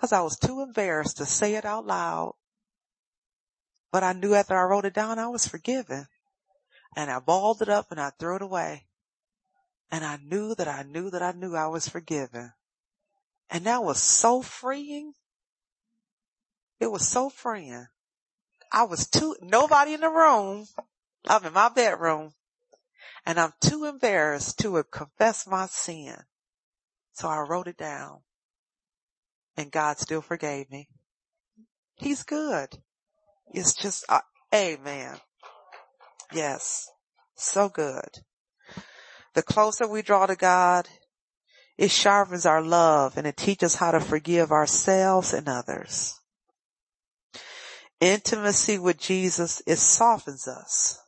[0.00, 2.34] Cause I was too embarrassed to say it out loud.
[3.90, 6.06] But I knew after I wrote it down, I was forgiven.
[6.96, 8.86] And I balled it up and I threw it away.
[9.90, 12.52] And I knew that I knew that I knew I was forgiven.
[13.50, 15.14] And that was so freeing.
[16.80, 17.86] It was so freeing.
[18.70, 20.66] I was too, nobody in the room.
[21.26, 22.34] I'm in my bedroom
[23.24, 26.16] and I'm too embarrassed to confess my sin.
[27.12, 28.20] So I wrote it down
[29.56, 30.88] and God still forgave me.
[31.96, 32.78] He's good.
[33.52, 34.20] It's just, uh,
[34.54, 35.16] amen.
[36.32, 36.88] Yes.
[37.36, 38.22] So good.
[39.34, 40.88] The closer we draw to God,
[41.76, 46.14] it sharpens our love and it teaches how to forgive ourselves and others.
[48.00, 50.98] Intimacy with Jesus, it softens us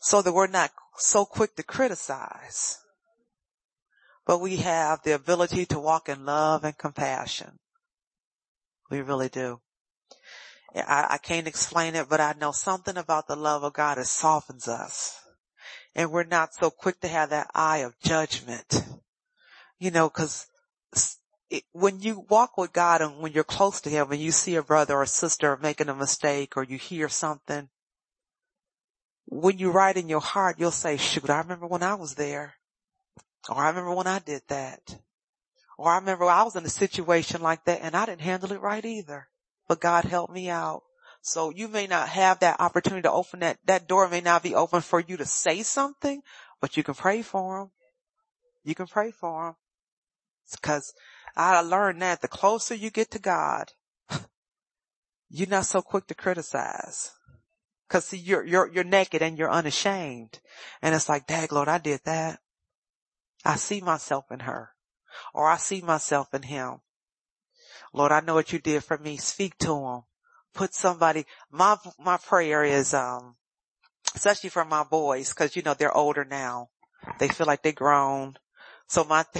[0.00, 2.78] so that we're not so quick to criticize,
[4.26, 7.58] but we have the ability to walk in love and compassion.
[8.90, 9.60] We really do.
[10.74, 14.06] I, I can't explain it, but I know something about the love of God that
[14.06, 15.18] softens us.
[15.94, 18.84] And we're not so quick to have that eye of judgment.
[19.78, 20.46] You know, cause
[21.50, 24.54] it, when you walk with God and when you're close to Him and you see
[24.54, 27.68] a brother or sister making a mistake or you hear something,
[29.26, 32.54] when you write in your heart, you'll say, shoot, I remember when I was there.
[33.48, 34.96] Or I remember when I did that.
[35.78, 38.60] Or I remember I was in a situation like that and I didn't handle it
[38.60, 39.28] right either.
[39.70, 40.82] But God helped me out.
[41.22, 44.52] So you may not have that opportunity to open that, that door may not be
[44.52, 46.22] open for you to say something,
[46.60, 47.70] but you can pray for them.
[48.64, 49.54] You can pray for them.
[50.60, 50.92] Cause
[51.36, 53.70] I learned that the closer you get to God,
[55.30, 57.12] you're not so quick to criticize.
[57.88, 60.40] Cause see, you're, you're, you're naked and you're unashamed.
[60.82, 62.40] And it's like, dag Lord, I did that.
[63.44, 64.70] I see myself in her
[65.32, 66.80] or I see myself in him.
[67.92, 69.16] Lord, I know what you did for me.
[69.16, 70.02] Speak to them.
[70.54, 73.36] Put somebody, my, my prayer is, um,
[74.14, 76.70] especially for my boys, cause you know, they're older now.
[77.18, 78.36] They feel like they're grown.
[78.88, 79.24] So my,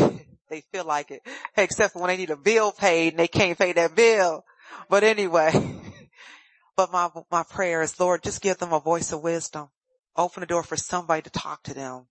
[0.51, 1.23] they feel like it,
[1.57, 4.45] except for when they need a bill paid and they can't pay that bill.
[4.89, 5.53] But anyway,
[6.77, 9.69] but my, my prayer is, Lord, just give them a voice of wisdom.
[10.17, 12.07] Open the door for somebody to talk to them.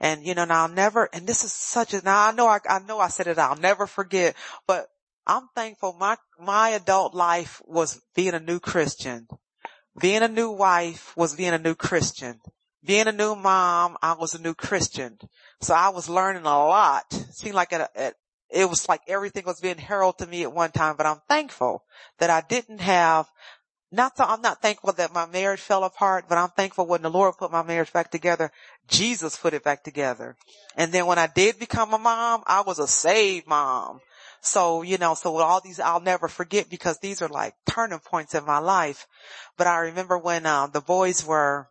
[0.00, 2.58] And you know, now I'll never, and this is such a, now I know I,
[2.68, 4.34] I know I said it, I'll never forget,
[4.66, 4.88] but
[5.26, 9.26] I'm thankful my, my adult life was being a new Christian.
[10.00, 12.40] Being a new wife was being a new Christian.
[12.84, 15.18] Being a new mom, I was a new Christian.
[15.60, 17.04] So I was learning a lot.
[17.10, 18.14] It seemed like it, it,
[18.50, 21.84] it was like everything was being heralded to me at one time, but I'm thankful
[22.18, 23.28] that I didn't have
[23.94, 27.10] not so I'm not thankful that my marriage fell apart, but I'm thankful when the
[27.10, 28.50] Lord put my marriage back together,
[28.88, 30.36] Jesus put it back together.
[30.76, 34.00] And then when I did become a mom, I was a saved mom.
[34.44, 38.34] So, you know, so all these I'll never forget because these are like turning points
[38.34, 39.06] in my life.
[39.56, 41.68] But I remember when uh, the boys were,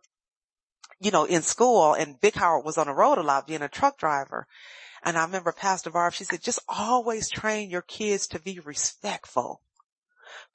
[0.98, 3.68] you know, in school and Big Howard was on the road a lot being a
[3.68, 4.48] truck driver.
[5.04, 9.60] And I remember Pastor Barb, she said, just always train your kids to be respectful,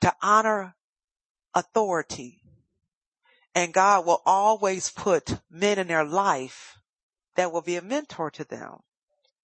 [0.01, 0.75] to honor
[1.55, 2.41] authority.
[3.55, 6.77] And God will always put men in their life
[7.35, 8.79] that will be a mentor to them.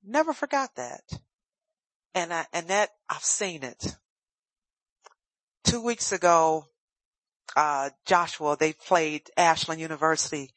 [0.04, 1.04] Never forgot that.
[2.16, 3.96] And I, and that I've seen it.
[5.64, 6.66] Two weeks ago,
[7.56, 10.50] uh, Joshua, they played Ashland University.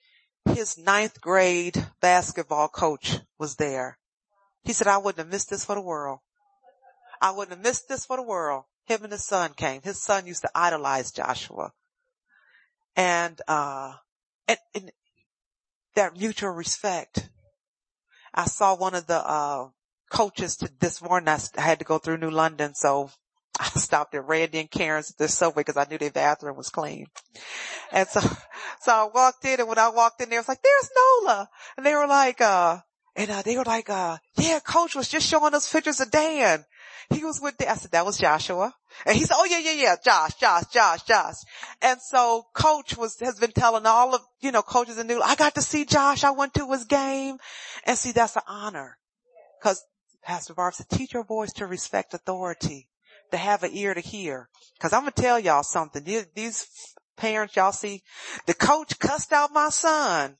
[0.46, 3.98] His ninth grade basketball coach was there.
[4.62, 6.20] He said, I wouldn't have missed this for the world.
[7.20, 9.82] I wouldn't have missed this for the world him and his son came.
[9.82, 11.72] His son used to idolize Joshua.
[12.96, 13.92] And, uh,
[14.48, 14.90] and, and
[15.94, 17.28] that mutual respect.
[18.34, 19.68] I saw one of the, uh,
[20.08, 21.28] coaches to this morning.
[21.28, 22.74] I had to go through New London.
[22.74, 23.10] So
[23.60, 26.70] I stopped at Randy and Karen's at the subway because I knew their bathroom was
[26.70, 27.06] clean.
[27.92, 28.20] And so,
[28.80, 31.48] so I walked in and when I walked in there, I was like, there's Nola.
[31.76, 32.78] And they were like, uh,
[33.16, 36.64] and uh, they were like, uh, yeah, coach was just showing us pictures of Dan.
[37.10, 38.72] He was with the, I said, that was Joshua.
[39.06, 41.34] And he said, oh yeah, yeah, yeah, Josh, Josh, Josh, Josh.
[41.82, 45.34] And so coach was, has been telling all of, you know, coaches in New, I
[45.34, 46.22] got to see Josh.
[46.22, 47.38] I went to his game
[47.84, 48.98] and see that's an honor.
[49.62, 49.82] Cause
[50.28, 52.86] Pastor Barb said, teach your voice to respect authority,
[53.30, 54.50] to have an ear to hear.
[54.78, 56.04] Cause I'm to tell y'all something.
[56.04, 56.66] These, these
[57.16, 58.02] parents, y'all see,
[58.44, 60.36] the coach cussed out my son.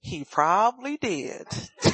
[0.00, 1.46] He probably did.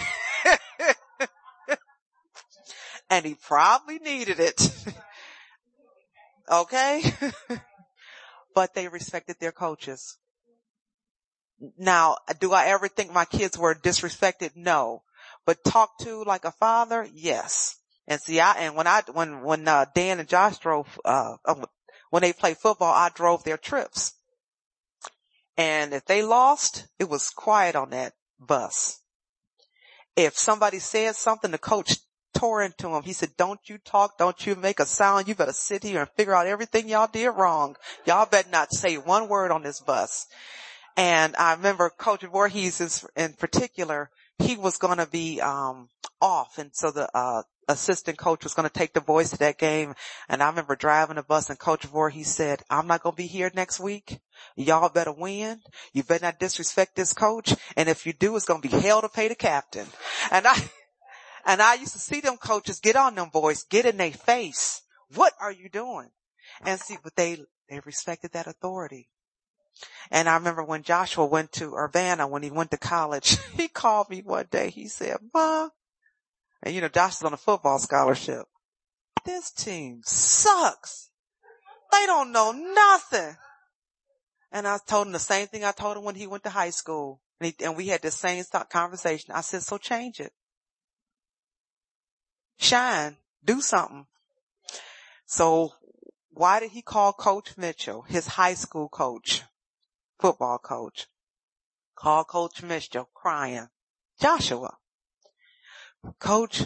[3.10, 4.70] and he probably needed it.
[6.50, 7.02] okay?
[8.54, 10.16] but they respected their coaches.
[11.76, 14.56] Now, do I ever think my kids were disrespected?
[14.56, 15.02] No.
[15.46, 17.08] But talk to like a father?
[17.14, 17.76] Yes.
[18.08, 21.64] And see, I, and when I, when, when, uh, Dan and Josh drove, uh, um,
[22.10, 24.14] when they played football, I drove their trips.
[25.56, 29.00] And if they lost, it was quiet on that bus.
[30.14, 31.98] If somebody said something, the coach
[32.34, 33.02] tore into him.
[33.02, 34.18] He said, don't you talk.
[34.18, 35.28] Don't you make a sound.
[35.28, 37.76] You better sit here and figure out everything y'all did wrong.
[38.04, 40.26] Y'all better not say one word on this bus.
[40.96, 45.88] And I remember Coach Voorhees in particular, he was going to be, um,
[46.20, 46.58] off.
[46.58, 49.94] And so the, uh, assistant coach was going to take the voice of that game.
[50.28, 53.26] And I remember driving the bus and Coach Voorhees said, I'm not going to be
[53.26, 54.20] here next week.
[54.56, 55.60] Y'all better win.
[55.92, 57.54] You better not disrespect this coach.
[57.76, 59.86] And if you do, it's going to be hell to pay the captain.
[60.30, 60.56] And I,
[61.46, 64.82] and I used to see them coaches get on them boys, get in their face.
[65.14, 66.10] What are you doing?
[66.64, 69.08] And see, but they, they respected that authority.
[70.10, 74.10] And I remember when Joshua went to Urbana, when he went to college, he called
[74.10, 74.70] me one day.
[74.70, 75.70] He said, Mom,
[76.62, 78.46] and you know, Josh is on a football scholarship.
[79.24, 81.10] This team sucks.
[81.92, 83.36] They don't know nothing.
[84.52, 86.70] And I told him the same thing I told him when he went to high
[86.70, 87.20] school.
[87.40, 89.32] And, he, and we had the same conversation.
[89.34, 90.32] I said, so change it
[92.58, 94.06] shine, do something.
[95.26, 95.72] So
[96.30, 99.42] why did he call Coach Mitchell, his high school coach,
[100.18, 101.06] football coach?
[101.94, 103.68] Call Coach Mitchell crying.
[104.20, 104.76] Joshua,
[106.18, 106.64] coach,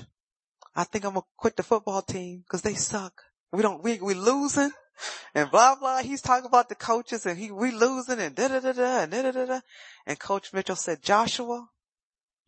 [0.75, 3.23] I think I'm gonna quit the football team because they suck.
[3.53, 4.71] We don't, we, we losing
[5.35, 5.99] and blah, blah.
[5.99, 9.13] He's talking about the coaches and he, we losing and da, da, da, da, and
[9.13, 9.61] da, da, da, da.
[10.07, 11.69] And Coach Mitchell said, Joshua,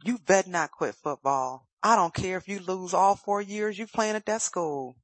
[0.04, 1.68] you better not quit football.
[1.82, 4.96] I don't care if you lose all four years you playing at that school.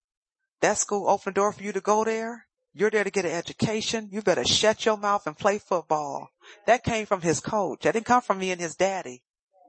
[0.60, 2.46] That school opened the door for you to go there.
[2.78, 4.08] You're there to get an education.
[4.12, 6.30] You better shut your mouth and play football.
[6.66, 7.80] That came from his coach.
[7.82, 9.24] That didn't come from me and his daddy.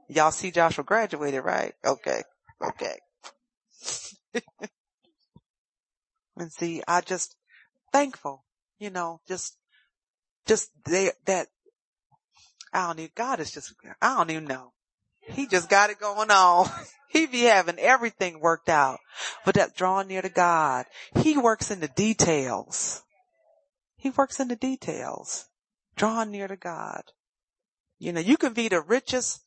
[0.07, 1.74] Y'all see Joshua graduated, right?
[1.84, 2.22] Okay.
[2.62, 2.99] Okay.
[6.38, 7.36] and see, I just
[7.91, 8.45] thankful,
[8.78, 9.57] you know, just,
[10.45, 11.47] just they, that
[12.72, 14.74] I don't need, God is just, I don't even know.
[15.30, 16.69] He just got it going on.
[17.09, 18.99] he be having everything worked out.
[19.45, 23.03] But that drawing near to God, he works in the details.
[23.95, 25.45] He works in the details.
[25.95, 27.03] Drawing near to God.
[27.97, 29.41] You know, you can be the richest.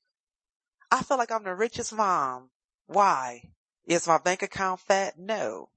[0.91, 2.51] I feel like I'm the richest mom.
[2.87, 3.51] Why?
[3.87, 5.15] Is my bank account fat?
[5.19, 5.71] No.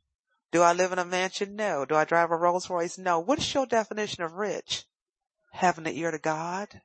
[0.51, 1.55] Do I live in a mansion?
[1.55, 1.85] No.
[1.85, 2.97] Do I drive a Rolls Royce?
[2.97, 3.19] No.
[3.19, 4.83] What is your definition of rich?
[5.53, 6.81] Having the ear to God,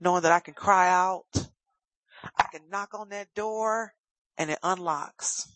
[0.00, 1.48] knowing that I can cry out,
[2.38, 3.92] I can knock on that door
[4.38, 5.48] and it unlocks.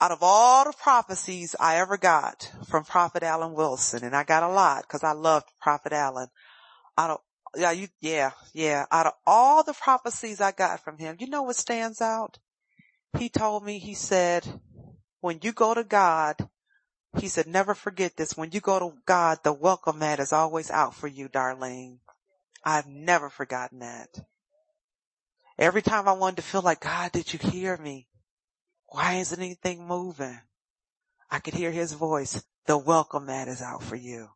[0.00, 4.42] Out of all the prophecies I ever got from Prophet Allen Wilson, and I got
[4.42, 6.28] a lot because I loved Prophet Alan.
[6.98, 7.18] Out of
[7.56, 8.84] yeah, you, yeah, yeah.
[8.90, 12.38] Out of all the prophecies I got from him, you know what stands out?
[13.16, 14.60] He told me, he said,
[15.20, 16.36] when you go to God,
[17.18, 18.36] he said, never forget this.
[18.36, 21.98] When you go to God, the welcome mat is always out for you, Darlene.
[22.64, 24.08] I've never forgotten that.
[25.58, 28.08] Every time I wanted to feel like, God, did you hear me?
[28.88, 30.40] Why isn't anything moving?
[31.30, 32.44] I could hear his voice.
[32.66, 34.28] The welcome mat is out for you.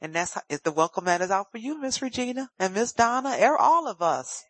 [0.00, 3.36] And that's how, the welcome mat is out for you, Miss Regina and Miss Donna,
[3.40, 4.44] er, all of us.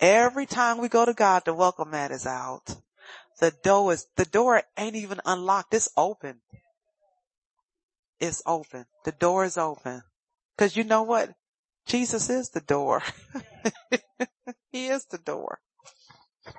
[0.00, 2.76] Every time we go to God, the welcome mat is out.
[3.40, 5.74] The door is, the door ain't even unlocked.
[5.74, 6.40] It's open.
[8.18, 8.86] It's open.
[9.04, 10.02] The door is open.
[10.56, 11.30] Cause you know what?
[11.86, 13.02] Jesus is the door.
[14.72, 15.60] he is the door.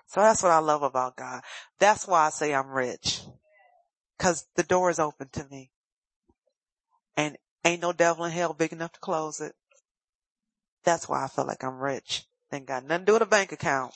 [0.07, 1.41] So that's what I love about God.
[1.80, 3.22] That's why I say I'm rich.
[4.18, 5.72] Cause the door is open to me.
[7.18, 9.53] And ain't no devil in hell big enough to close it.
[10.84, 12.26] That's why I feel like I'm rich.
[12.51, 13.93] Ain't got nothing to do with a bank account.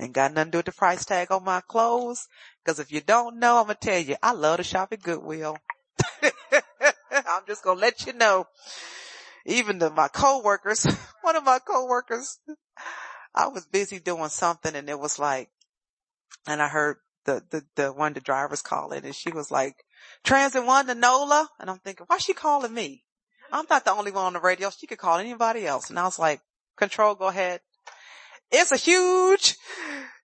[0.00, 2.28] Ain't got nothing to do with the price tag on my clothes.
[2.64, 5.56] Cause if you don't know, I'm gonna tell you, I love to shop at Goodwill.
[7.10, 8.46] I'm just gonna let you know.
[9.46, 10.84] Even to my coworkers,
[11.22, 12.38] one of my coworkers,
[13.34, 15.50] I was busy doing something and it was like,
[16.46, 19.76] and I heard the, the, the one of the drivers calling and she was like,
[20.24, 21.48] transit one to NOLA.
[21.58, 23.04] And I'm thinking, why she calling me?
[23.52, 24.70] I'm not the only one on the radio.
[24.70, 25.90] She could call anybody else.
[25.90, 26.40] And I was like,
[26.76, 27.60] control, go ahead.
[28.50, 29.56] It's a huge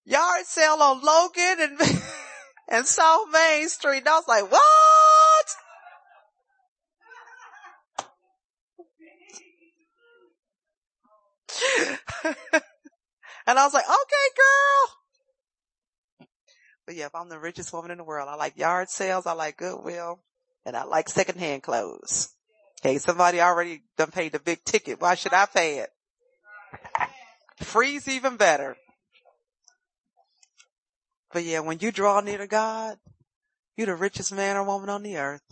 [0.05, 1.81] yard sale on Logan and,
[2.69, 3.99] and South Main Street.
[3.99, 4.63] And I was like, what?
[13.47, 14.97] and I was like, okay, girl.
[16.87, 19.33] But yeah, if I'm the richest woman in the world, I like yard sales, I
[19.33, 20.21] like Goodwill,
[20.65, 22.31] and I like secondhand clothes.
[22.83, 25.01] Hey, somebody already done paid the big ticket.
[25.01, 25.91] Why should I pay it?
[27.59, 28.77] Free's even better.
[31.33, 32.99] But yeah, when you draw near to God,
[33.77, 35.43] you're the richest man or woman on the earth.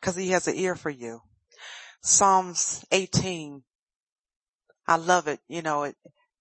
[0.00, 1.20] Cause he has an ear for you.
[2.00, 3.62] Psalms 18.
[4.86, 5.40] I love it.
[5.48, 5.96] You know, it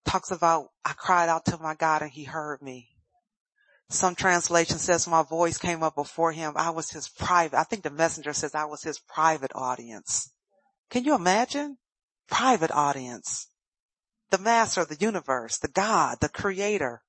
[0.06, 2.90] talks about, I cried out to my God and he heard me.
[3.90, 6.54] Some translation says my voice came up before him.
[6.56, 10.32] I was his private, I think the messenger says I was his private audience.
[10.90, 11.78] Can you imagine?
[12.30, 13.48] Private audience
[14.30, 17.02] the master of the universe, the God, the creator.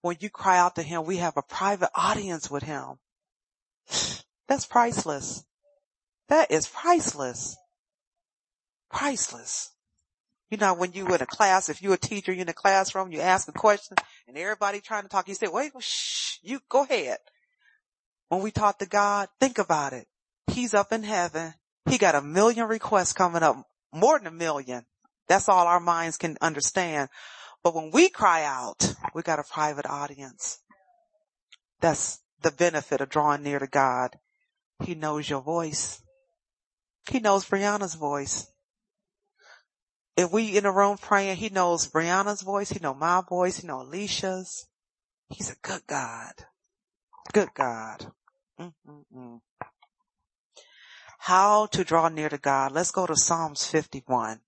[0.00, 2.98] When you cry out to him, we have a private audience with him.
[4.48, 5.44] That's priceless.
[6.28, 7.56] That is priceless.
[8.92, 9.70] Priceless.
[10.50, 13.10] You know, when you in a class, if you're a teacher, you're in a classroom,
[13.10, 13.96] you ask a question
[14.28, 17.18] and everybody trying to talk, you say, wait, shh, you go ahead.
[18.28, 20.06] When we talk to God, think about it.
[20.46, 21.54] He's up in heaven.
[21.86, 24.84] He got a million requests coming up, more than a million.
[25.26, 27.08] That's all our minds can understand.
[27.62, 30.60] But when we cry out, we got a private audience.
[31.80, 34.18] That's the benefit of drawing near to God.
[34.84, 36.02] He knows your voice.
[37.10, 38.51] He knows Brianna's voice.
[40.16, 42.70] If we in a room praying, he knows Brianna's voice.
[42.70, 43.58] He know my voice.
[43.58, 44.66] He know Alicia's.
[45.30, 46.32] He's a good God.
[47.32, 48.12] Good God.
[48.60, 49.40] Mm-mm-mm.
[51.18, 52.72] How to draw near to God.
[52.72, 54.40] Let's go to Psalms 51.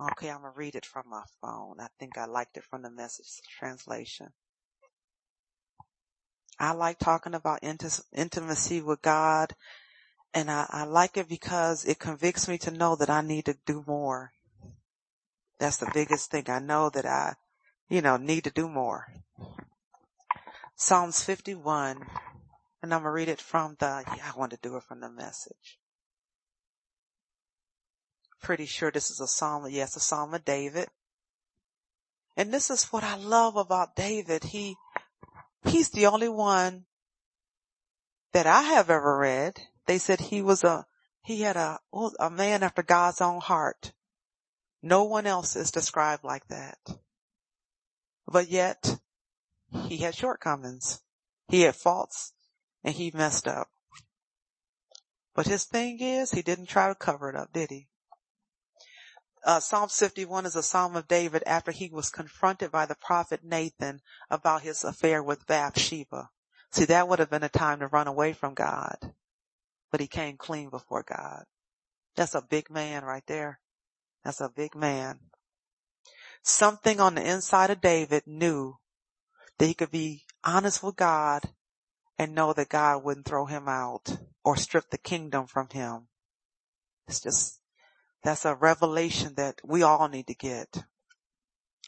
[0.00, 1.76] Okay, I'm gonna read it from my phone.
[1.80, 3.26] I think I liked it from the message
[3.58, 4.28] translation.
[6.58, 9.54] I like talking about intimacy with God
[10.34, 13.56] and I, I like it because it convicts me to know that I need to
[13.66, 14.32] do more.
[15.58, 16.44] That's the biggest thing.
[16.48, 17.34] I know that I,
[17.88, 19.06] you know, need to do more.
[20.76, 22.06] Psalms 51
[22.82, 25.10] and I'm gonna read it from the, yeah, I want to do it from the
[25.10, 25.78] message
[28.40, 29.66] pretty sure this is a psalm.
[29.68, 30.88] Yes, a psalm of David.
[32.36, 34.44] And this is what I love about David.
[34.44, 34.76] He,
[35.64, 36.84] he's the only one
[38.32, 39.60] that I have ever read.
[39.88, 40.86] They said he was a,
[41.22, 41.80] he had a,
[42.20, 43.94] a man after God's own heart.
[44.82, 46.78] No one else is described like that.
[48.26, 48.98] But yet,
[49.70, 51.00] he had shortcomings.
[51.48, 52.34] He had faults
[52.84, 53.70] and he messed up.
[55.34, 57.88] But his thing is, he didn't try to cover it up, did he?
[59.42, 63.42] Uh, Psalm 51 is a psalm of David after he was confronted by the prophet
[63.42, 66.28] Nathan about his affair with Bathsheba.
[66.72, 69.14] See, that would have been a time to run away from God,
[69.90, 71.44] but he came clean before God.
[72.16, 73.60] That's a big man right there.
[74.24, 75.20] That's a big man.
[76.42, 78.76] Something on the inside of David knew
[79.58, 81.42] that he could be honest with God
[82.18, 86.08] and know that God wouldn't throw him out or strip the kingdom from him.
[87.06, 87.60] It's just,
[88.22, 90.84] that's a revelation that we all need to get.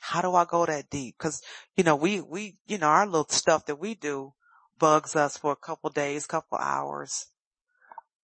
[0.01, 1.19] How do I go that deep?
[1.19, 1.43] Cause,
[1.77, 4.33] you know, we, we, you know, our little stuff that we do
[4.79, 7.27] bugs us for a couple days, couple hours.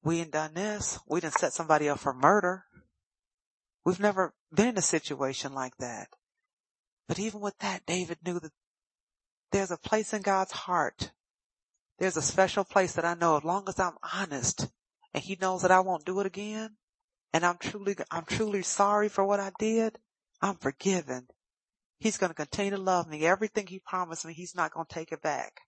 [0.06, 0.98] We ain't done this.
[1.08, 2.64] We didn't set somebody up for murder.
[3.84, 6.08] We've never been in a situation like that.
[7.08, 8.52] But even with that, David knew that
[9.52, 11.10] there's a place in God's heart
[11.98, 14.68] there's a special place that I know as long as I'm honest
[15.14, 16.76] and he knows that I won't do it again
[17.32, 19.98] and I'm truly, I'm truly sorry for what I did.
[20.42, 21.28] I'm forgiven.
[21.98, 23.24] He's going to continue to love me.
[23.24, 25.60] Everything he promised me, he's not going to take it back.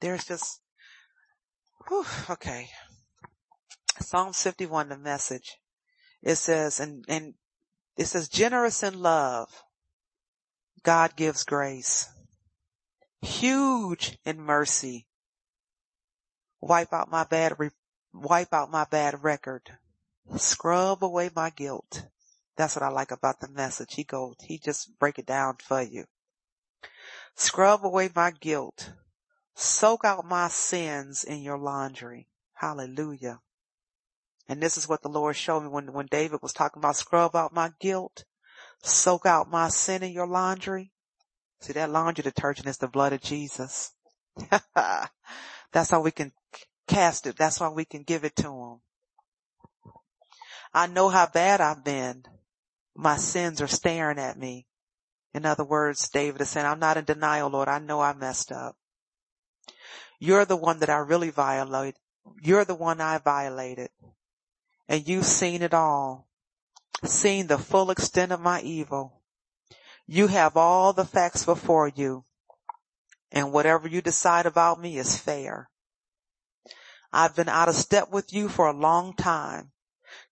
[0.00, 0.60] There's just,
[1.88, 2.68] whew, okay.
[4.00, 5.58] Psalm 51, the message.
[6.22, 7.34] It says, and, and
[7.96, 9.48] it says generous in love.
[10.82, 12.08] God gives grace.
[13.20, 15.06] Huge in mercy
[16.62, 17.70] wipe out my bad, re-
[18.14, 19.76] wipe out my bad record,
[20.36, 22.06] scrub away my guilt.
[22.56, 23.94] That's what I like about the message.
[23.94, 26.04] He goes, he just break it down for you.
[27.34, 28.92] Scrub away my guilt.
[29.54, 32.28] Soak out my sins in your laundry.
[32.54, 33.40] Hallelujah.
[34.48, 37.34] And this is what the Lord showed me when, when David was talking about scrub
[37.36, 38.24] out my guilt,
[38.82, 40.92] soak out my sin in your laundry.
[41.60, 43.92] See that laundry detergent is the blood of Jesus.
[45.72, 46.32] That's how we can
[46.88, 47.36] cast it.
[47.36, 48.80] That's why we can give it to him.
[50.74, 52.24] I know how bad I've been.
[52.94, 54.66] My sins are staring at me.
[55.34, 57.68] In other words, David is saying, I'm not in denial, Lord.
[57.68, 58.76] I know I messed up.
[60.18, 61.98] You're the one that I really violated.
[62.42, 63.90] You're the one I violated.
[64.88, 66.28] And you've seen it all.
[67.04, 69.22] Seen the full extent of my evil.
[70.06, 72.24] You have all the facts before you.
[73.30, 75.70] And whatever you decide about me is fair.
[77.12, 79.72] I've been out of step with you for a long time.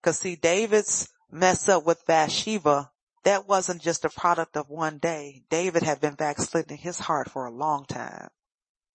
[0.02, 2.90] Cause see, David's mess up with Bathsheba,
[3.24, 5.44] that wasn't just a product of one day.
[5.50, 8.28] David had been backsliding his heart for a long time.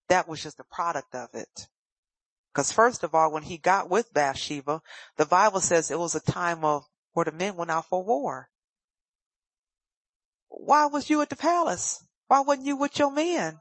[0.09, 1.67] That was just a product of it.
[2.55, 4.81] Cause first of all, when he got with Bathsheba,
[5.17, 8.47] the Bible says it was a time of where the men went out for war.
[10.47, 12.01] Why was you at the palace?
[12.27, 13.59] Why wasn't you with your men?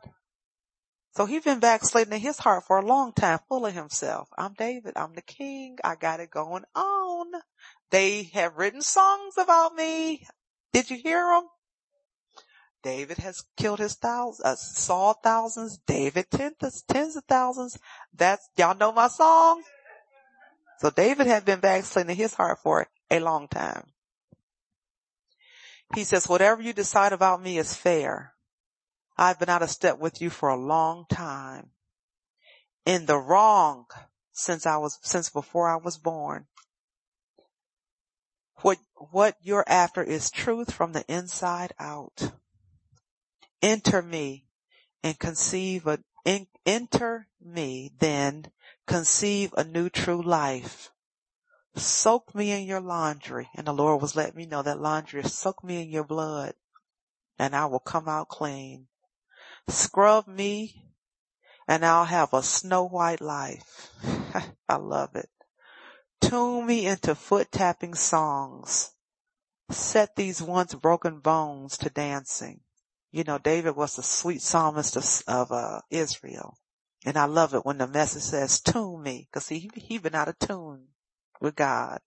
[1.17, 4.29] So he's been backsliding in his heart for a long time, full of himself.
[4.39, 4.93] I'm David.
[4.95, 5.79] I'm the king.
[5.83, 7.27] I got it going on.
[7.91, 10.25] They have written songs about me.
[10.73, 11.49] Did you hear them?
[12.85, 17.79] David has killed his thousands, uh, Saul thousands, David tens, tens of thousands.
[18.13, 19.63] That's, y'all know my song?
[20.81, 23.87] So David had been in his heart for a long time.
[25.95, 28.35] He says, whatever you decide about me is fair.
[29.17, 31.71] I've been out of step with you for a long time.
[32.85, 33.87] In the wrong
[34.33, 36.47] since I was, since before I was born.
[38.57, 42.33] What, what you're after is truth from the inside out.
[43.65, 44.45] Enter me
[45.03, 48.51] and conceive a, in, enter me then
[48.87, 50.91] conceive a new true life.
[51.75, 53.49] Soak me in your laundry.
[53.55, 56.53] And the Lord was letting me know that laundry soak me in your blood
[57.39, 58.89] and I will come out clean.
[59.67, 60.93] Scrub me
[61.67, 63.89] and I'll have a snow white life.
[64.69, 65.31] I love it.
[66.21, 68.91] Tune me into foot tapping songs.
[69.71, 72.61] Set these once broken bones to dancing.
[73.15, 76.59] You know, David was the sweet psalmist of, of uh, Israel.
[77.07, 79.29] And I love it when the message says, tune me.
[79.33, 80.89] Cause he, he been out of tune
[81.41, 82.01] with God.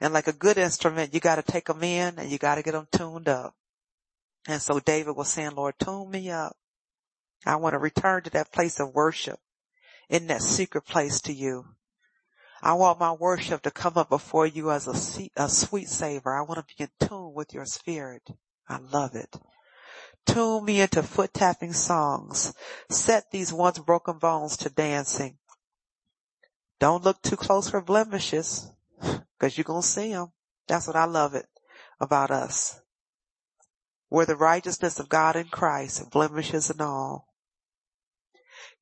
[0.00, 2.86] And like a good instrument, you gotta take them in and you gotta get them
[2.92, 3.56] tuned up.
[4.46, 6.56] And so David was saying, Lord, tune me up.
[7.44, 9.40] I want to return to that place of worship
[10.08, 11.64] in that secret place to you.
[12.62, 16.32] I want my worship to come up before you as a, a sweet savor.
[16.32, 18.22] I want to be in tune with your spirit.
[18.68, 19.36] I love it.
[20.26, 22.52] Tune me into foot tapping songs.
[22.90, 25.38] Set these once broken bones to dancing.
[26.78, 28.70] Don't look too close for blemishes
[29.00, 30.32] because you're going to see them.
[30.66, 31.46] That's what I love it
[32.00, 32.80] about us.
[34.10, 37.28] We're the righteousness of God in Christ, blemishes and all.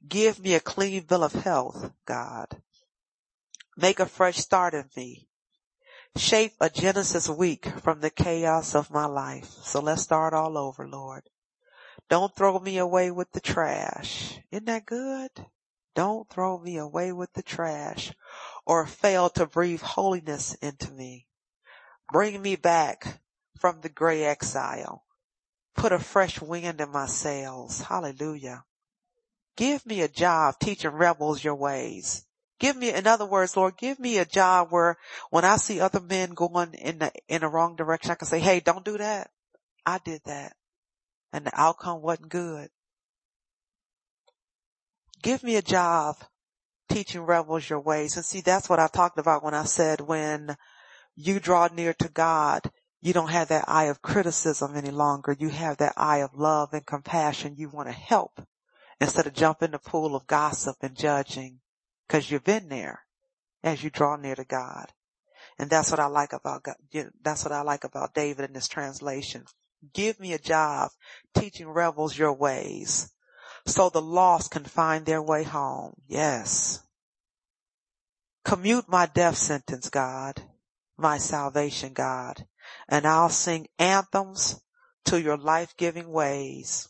[0.06, 2.60] Give me a clean bill of health, God.
[3.76, 5.28] Make a fresh start in me.
[6.16, 9.48] Shape a Genesis week from the chaos of my life.
[9.62, 11.22] So let's start all over, Lord.
[12.10, 14.38] Don't throw me away with the trash.
[14.50, 15.30] Isn't that good?
[15.94, 18.12] Don't throw me away with the trash
[18.66, 21.26] or fail to breathe holiness into me.
[22.12, 23.20] Bring me back
[23.58, 25.04] from the gray exile.
[25.74, 27.80] Put a fresh wind in my sails.
[27.80, 28.64] Hallelujah.
[29.56, 32.26] Give me a job teaching rebels your ways.
[32.58, 34.98] Give me, in other words, Lord, give me a job where
[35.30, 38.40] when I see other men going in the, in the wrong direction, I can say,
[38.40, 39.30] Hey, don't do that.
[39.86, 40.54] I did that
[41.34, 42.68] and the outcome wasn't good.
[45.20, 46.14] Give me a job
[46.88, 48.16] teaching rebels your ways.
[48.16, 50.56] And see, that's what I talked about when I said when
[51.16, 52.70] you draw near to God,
[53.02, 55.34] you don't have that eye of criticism any longer.
[55.36, 57.56] You have that eye of love and compassion.
[57.56, 58.40] You want to help
[59.00, 61.58] instead of jump in the pool of gossip and judging
[62.06, 63.00] because you've been there
[63.64, 64.92] as you draw near to God.
[65.58, 66.76] And that's what I like about God.
[67.24, 69.46] That's what I like about David in this translation.
[69.92, 70.90] Give me a job
[71.34, 73.12] teaching rebels your ways
[73.66, 75.94] so the lost can find their way home.
[76.06, 76.80] Yes.
[78.44, 80.42] Commute my death sentence, God,
[80.98, 82.46] my salvation, God,
[82.88, 84.60] and I'll sing anthems
[85.06, 86.88] to your life-giving ways.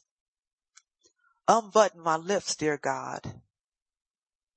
[1.46, 3.34] Unbutton my lips, dear God.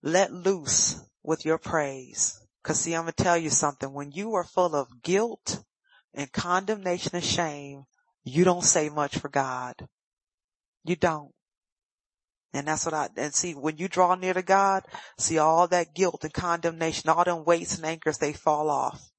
[0.01, 2.39] Let loose with your praise.
[2.63, 3.93] Cause see, I'm gonna tell you something.
[3.93, 5.63] When you are full of guilt
[6.13, 7.85] and condemnation and shame,
[8.27, 9.75] you don't say much for God.
[10.83, 11.31] You don't.
[12.53, 14.83] And that's what I, and see, when you draw near to God,
[15.17, 19.11] see all that guilt and condemnation, all them weights and anchors, they fall off.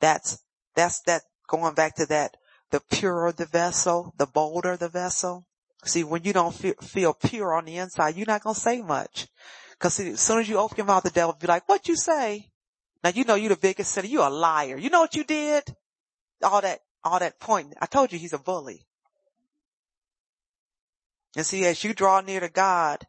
[0.00, 0.42] That's,
[0.74, 2.36] that's that, going back to that,
[2.70, 5.46] the purer the vessel, the bolder the vessel.
[5.84, 8.82] See, when you don't feel, feel pure on the inside, you're not going to say
[8.82, 9.28] much.
[9.78, 11.88] Cause see, as soon as you open your mouth, the devil will be like, what
[11.88, 12.50] you say?
[13.02, 14.06] Now you know you're the biggest sinner.
[14.06, 14.76] You're a liar.
[14.76, 15.64] You know what you did?
[16.42, 17.74] All that, all that point.
[17.80, 18.86] I told you he's a bully.
[21.36, 23.06] And see, as you draw near to God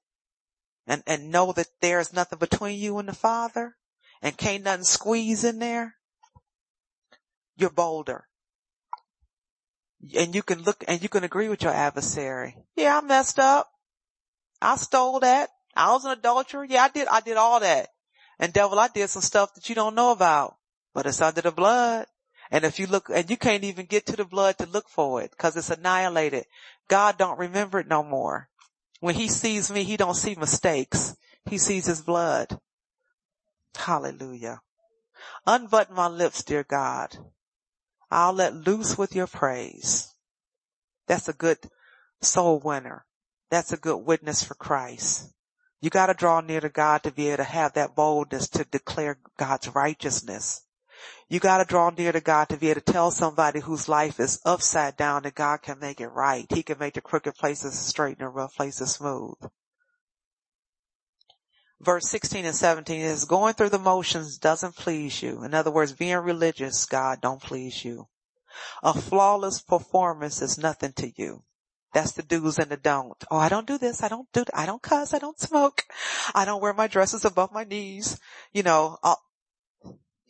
[0.87, 3.75] and, and know that there's nothing between you and the Father
[4.21, 5.95] and can't nothing squeeze in there,
[7.57, 8.25] you're bolder.
[10.17, 12.57] And you can look and you can agree with your adversary.
[12.75, 13.69] Yeah, I messed up.
[14.61, 15.49] I stole that.
[15.75, 16.65] I was an adulterer.
[16.65, 17.89] Yeah, I did, I did all that.
[18.39, 20.57] And devil, I did some stuff that you don't know about,
[20.93, 22.07] but it's under the blood.
[22.53, 25.23] And if you look, and you can't even get to the blood to look for
[25.23, 26.45] it because it's annihilated.
[26.87, 28.47] God don't remember it no more.
[28.99, 31.17] When he sees me, he don't see mistakes.
[31.49, 32.59] He sees his blood.
[33.75, 34.61] Hallelujah.
[35.47, 37.17] Unbutton my lips, dear God.
[38.11, 40.13] I'll let loose with your praise.
[41.07, 41.57] That's a good
[42.21, 43.03] soul winner.
[43.49, 45.33] That's a good witness for Christ.
[45.81, 49.17] You gotta draw near to God to be able to have that boldness to declare
[49.39, 50.62] God's righteousness.
[51.33, 54.39] You gotta draw near to God to be able to tell somebody whose life is
[54.45, 56.45] upside down that God can make it right.
[56.53, 59.33] He can make the crooked places straight and the rough places smooth.
[61.81, 65.43] Verse 16 and 17 is going through the motions doesn't please you.
[65.43, 68.07] In other words, being religious, God don't please you.
[68.83, 71.41] A flawless performance is nothing to you.
[71.95, 73.23] That's the do's and the don't.
[73.31, 74.03] Oh, I don't do this.
[74.03, 75.15] I don't do, I don't cuss.
[75.15, 75.81] I don't smoke.
[76.35, 78.19] I don't wear my dresses above my knees.
[78.51, 79.15] You know, uh,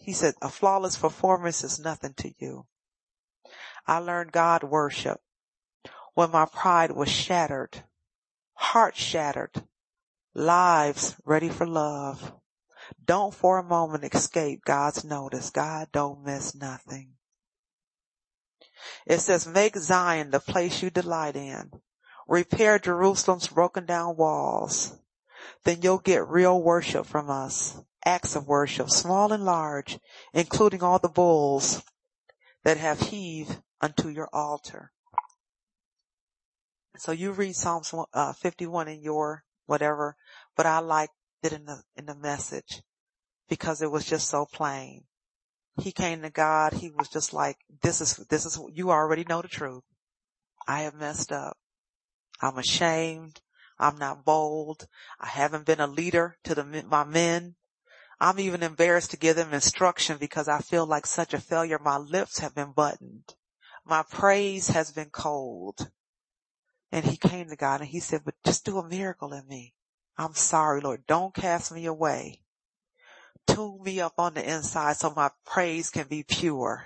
[0.03, 2.65] he said, a flawless performance is nothing to you.
[3.87, 5.21] I learned God worship
[6.13, 7.83] when my pride was shattered,
[8.53, 9.63] heart shattered,
[10.33, 12.33] lives ready for love.
[13.03, 15.49] Don't for a moment escape God's notice.
[15.49, 17.13] God don't miss nothing.
[19.07, 21.71] It says, make Zion the place you delight in.
[22.27, 24.99] Repair Jerusalem's broken down walls.
[25.63, 29.99] Then you'll get real worship from us acts of worship, small and large,
[30.33, 31.83] including all the bulls
[32.63, 34.91] that have heaved unto your altar.
[36.97, 40.15] So you read Psalms uh, 51 in your whatever,
[40.55, 42.81] but I liked it in the, in the message
[43.49, 45.05] because it was just so plain.
[45.81, 46.73] He came to God.
[46.73, 49.83] He was just like, this is, this is, you already know the truth.
[50.67, 51.57] I have messed up.
[52.41, 53.41] I'm ashamed.
[53.79, 54.87] I'm not bold.
[55.19, 57.55] I haven't been a leader to the, my men.
[58.23, 61.77] I'm even embarrassed to give them instruction because I feel like such a failure.
[61.77, 63.35] My lips have been buttoned.
[63.83, 65.89] My praise has been cold.
[66.89, 69.73] And he came to God and he said, but just do a miracle in me.
[70.17, 71.05] I'm sorry, Lord.
[71.05, 72.39] Don't cast me away.
[73.45, 76.85] Tune me up on the inside so my praise can be pure.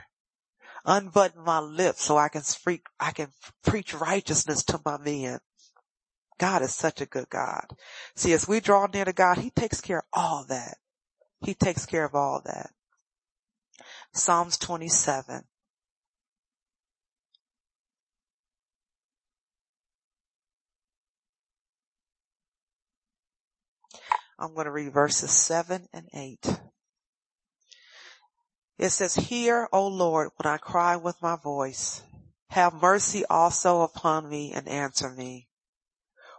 [0.85, 3.27] Unbutton my lips so I can speak, I can
[3.63, 5.37] preach righteousness to my men.
[6.39, 7.77] God is such a good God.
[8.15, 10.77] See, as we draw near to God, He takes care of all that.
[11.41, 12.71] He takes care of all that.
[14.13, 15.43] Psalms 27.
[24.39, 26.59] I'm going to read verses 7 and 8.
[28.77, 32.03] It says, Hear, O Lord, when I cry with my voice.
[32.49, 35.47] Have mercy also upon me and answer me.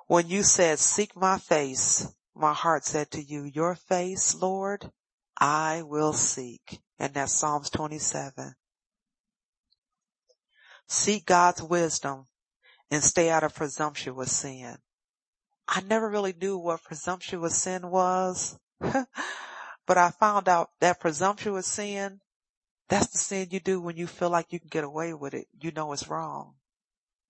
[0.07, 2.07] When you said, Seek my face,
[2.39, 4.91] my heart said to you, Your face, Lord,
[5.39, 6.81] I will seek.
[6.99, 8.55] And that's Psalms 27.
[10.87, 12.27] Seek God's wisdom
[12.91, 14.79] and stay out of presumptuous sin.
[15.69, 22.21] I never really knew what presumptuous sin was, but I found out that presumptuous sin,
[22.89, 25.47] that's the sin you do when you feel like you can get away with it.
[25.61, 26.55] You know it's wrong.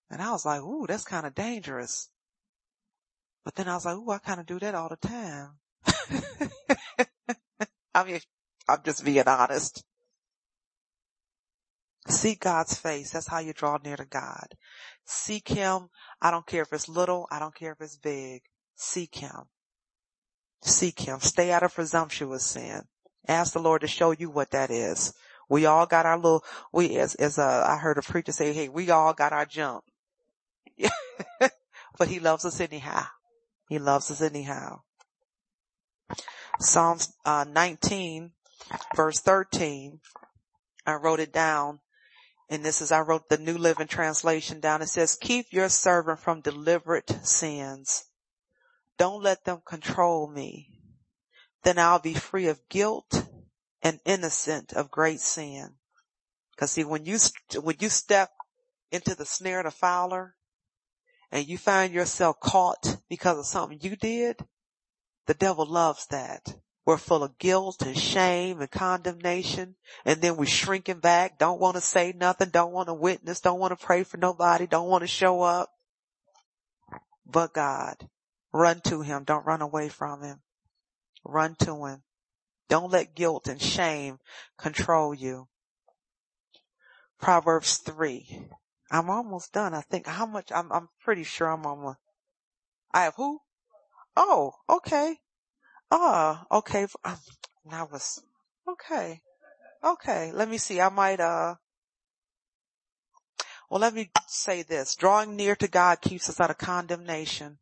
[0.09, 2.11] And I was like, ooh, that's kind of dangerous.
[3.45, 5.51] But then I was like, ooh, I kind of do that all the time.
[7.95, 8.21] I mean,
[8.69, 9.85] I'm just being honest.
[12.09, 13.11] Seek God's face.
[13.11, 14.55] That's how you draw near to God.
[15.05, 15.89] Seek Him.
[16.21, 17.27] I don't care if it's little.
[17.31, 18.43] I don't care if it's big.
[18.77, 19.45] Seek Him.
[20.63, 21.21] Seek Him.
[21.21, 22.83] Stay out of presumptuous sin.
[23.27, 25.13] Ask the Lord to show you what that is.
[25.51, 28.69] We all got our little, we, as, as, uh, I heard a preacher say, hey,
[28.69, 29.85] we all got our jump.
[31.41, 33.05] but He loves us anyhow.
[33.69, 34.81] He loves us anyhow.
[36.59, 38.33] Psalms uh, 19
[38.97, 40.01] verse 13.
[40.87, 41.81] I wrote it down
[42.51, 44.81] and this is, I wrote the New Living Translation down.
[44.81, 48.07] It says, keep your servant from deliberate sins.
[48.97, 50.71] Don't let them control me.
[51.63, 53.27] Then I'll be free of guilt
[53.83, 55.75] and innocent of great sin.
[56.57, 57.19] Cause see, when you,
[57.61, 58.31] when you step
[58.91, 60.35] into the snare of the fowler
[61.31, 64.41] and you find yourself caught because of something you did,
[65.27, 66.55] the devil loves that.
[66.87, 69.77] We're full of guilt and shame and condemnation.
[70.07, 73.61] And then we're shrinking back, don't want to say nothing, don't want to witness, don't
[73.61, 75.71] want to pray for nobody, don't want to show up.
[77.27, 78.09] But God,
[78.53, 79.25] run to him.
[79.25, 80.41] Don't run away from him.
[81.25, 82.03] Run to him.
[82.71, 84.19] Don't let guilt and shame
[84.57, 85.49] control you.
[87.21, 88.49] Proverbs 3.
[88.91, 89.75] I'm almost done.
[89.75, 91.99] I think how much, I'm, I'm pretty sure I'm almost,
[92.93, 93.41] I have who?
[94.17, 95.19] Oh, okay.
[95.91, 96.87] Ah, okay.
[97.05, 97.19] Um,
[97.71, 98.23] that was,
[98.67, 99.21] okay.
[99.85, 100.33] Okay.
[100.33, 100.81] Let me see.
[100.81, 101.57] I might, uh,
[103.71, 104.95] well, let me say this.
[104.95, 107.59] Drawing near to God keeps us out of condemnation.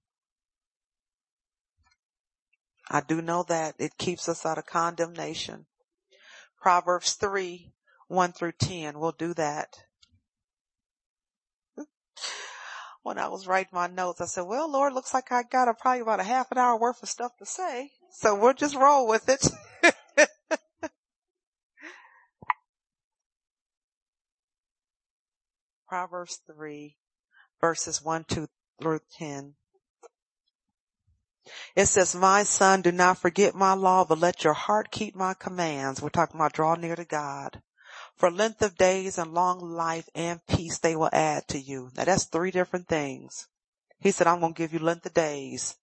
[2.89, 5.66] I do know that it keeps us out of condemnation.
[6.61, 7.72] Proverbs 3,
[8.07, 8.99] 1 through 10.
[8.99, 9.86] We'll do that.
[13.03, 15.75] When I was writing my notes, I said, well, Lord, looks like I got a,
[15.75, 17.93] probably about a half an hour worth of stuff to say.
[18.11, 19.49] So we'll just roll with it.
[25.89, 26.97] Proverbs 3
[27.61, 28.47] verses 1 2
[28.81, 29.55] through 10.
[31.77, 35.35] It says, my son, do not forget my law, but let your heart keep my
[35.35, 36.03] commands.
[36.03, 37.62] We're talking about draw near to God.
[38.17, 41.91] For length of days and long life and peace they will add to you.
[41.97, 43.49] Now that's three different things.
[44.01, 45.77] He said, I'm going to give you length of days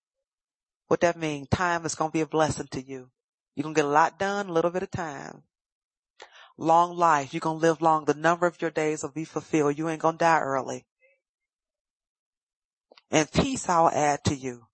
[0.93, 1.47] what that mean?
[1.47, 3.09] Time is going to be a blessing to you.
[3.55, 5.41] You're going to get a lot done, a little bit of time.
[6.55, 7.33] Long life.
[7.33, 8.05] You're going to live long.
[8.05, 9.75] The number of your days will be fulfilled.
[9.75, 10.85] You ain't going to die early.
[13.09, 14.67] And peace I'll add to you.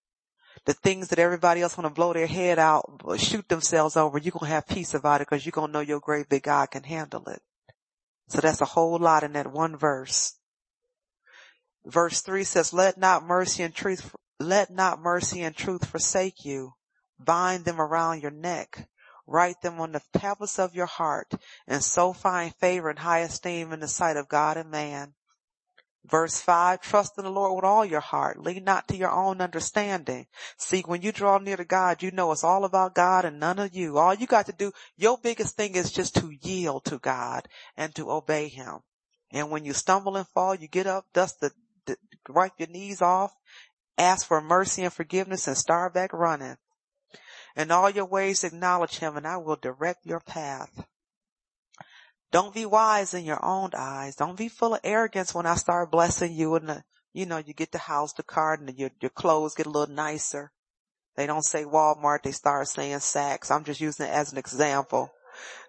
[0.65, 4.31] The things that everybody else want to blow their head out, shoot themselves over, you're
[4.31, 6.69] going to have peace about it because you're going to know your great big God
[6.72, 7.41] can handle it.
[8.30, 10.35] So that's a whole lot in that one verse.
[11.85, 16.73] Verse three says, let not mercy and truth let not mercy and truth forsake you.
[17.19, 18.88] Bind them around your neck.
[19.27, 21.34] Write them on the tablets of your heart
[21.68, 25.14] and so find favor and high esteem in the sight of God and man.
[26.05, 28.41] Verse five, trust in the Lord with all your heart.
[28.41, 30.27] Lean not to your own understanding.
[30.57, 33.59] See, when you draw near to God, you know it's all about God and none
[33.59, 33.97] of you.
[33.97, 37.93] All you got to do, your biggest thing is just to yield to God and
[37.95, 38.80] to obey Him.
[39.31, 41.51] And when you stumble and fall, you get up, dust the,
[41.85, 41.97] the
[42.30, 43.34] wipe your knees off
[43.99, 46.55] Ask for mercy and forgiveness and start back running.
[47.57, 50.85] In all your ways acknowledge him and I will direct your path.
[52.31, 54.15] Don't be wise in your own eyes.
[54.15, 57.53] Don't be full of arrogance when I start blessing you and the, you know, you
[57.53, 60.51] get the house, the car and your, your clothes get a little nicer.
[61.15, 63.49] They don't say Walmart, they start saying Saks.
[63.49, 65.11] I'm just using it as an example.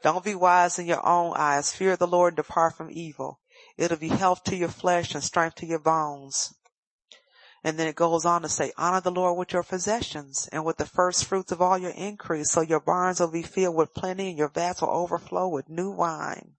[0.03, 1.73] Don't be wise in your own eyes.
[1.73, 3.41] Fear the Lord and depart from evil.
[3.77, 6.55] It'll be health to your flesh and strength to your bones.
[7.62, 10.78] And then it goes on to say, honor the Lord with your possessions and with
[10.78, 12.51] the first fruits of all your increase.
[12.51, 15.91] So your barns will be filled with plenty and your vats will overflow with new
[15.91, 16.53] wine.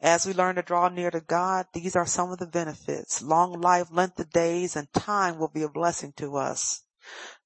[0.00, 3.22] As we learn to draw near to God, these are some of the benefits.
[3.22, 6.82] Long life, length of days, and time will be a blessing to us.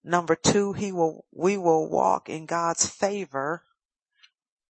[0.03, 3.65] Number two, he will, we will walk in God's favor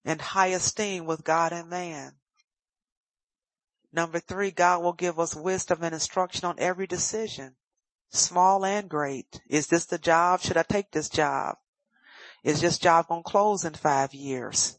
[0.04, 2.14] and high esteem with God and man.
[3.92, 7.54] Number three, God will give us wisdom and instruction on every decision,
[8.10, 9.40] small and great.
[9.48, 10.40] Is this the job?
[10.40, 11.56] Should I take this job?
[12.44, 14.78] Is this job going to close in five years?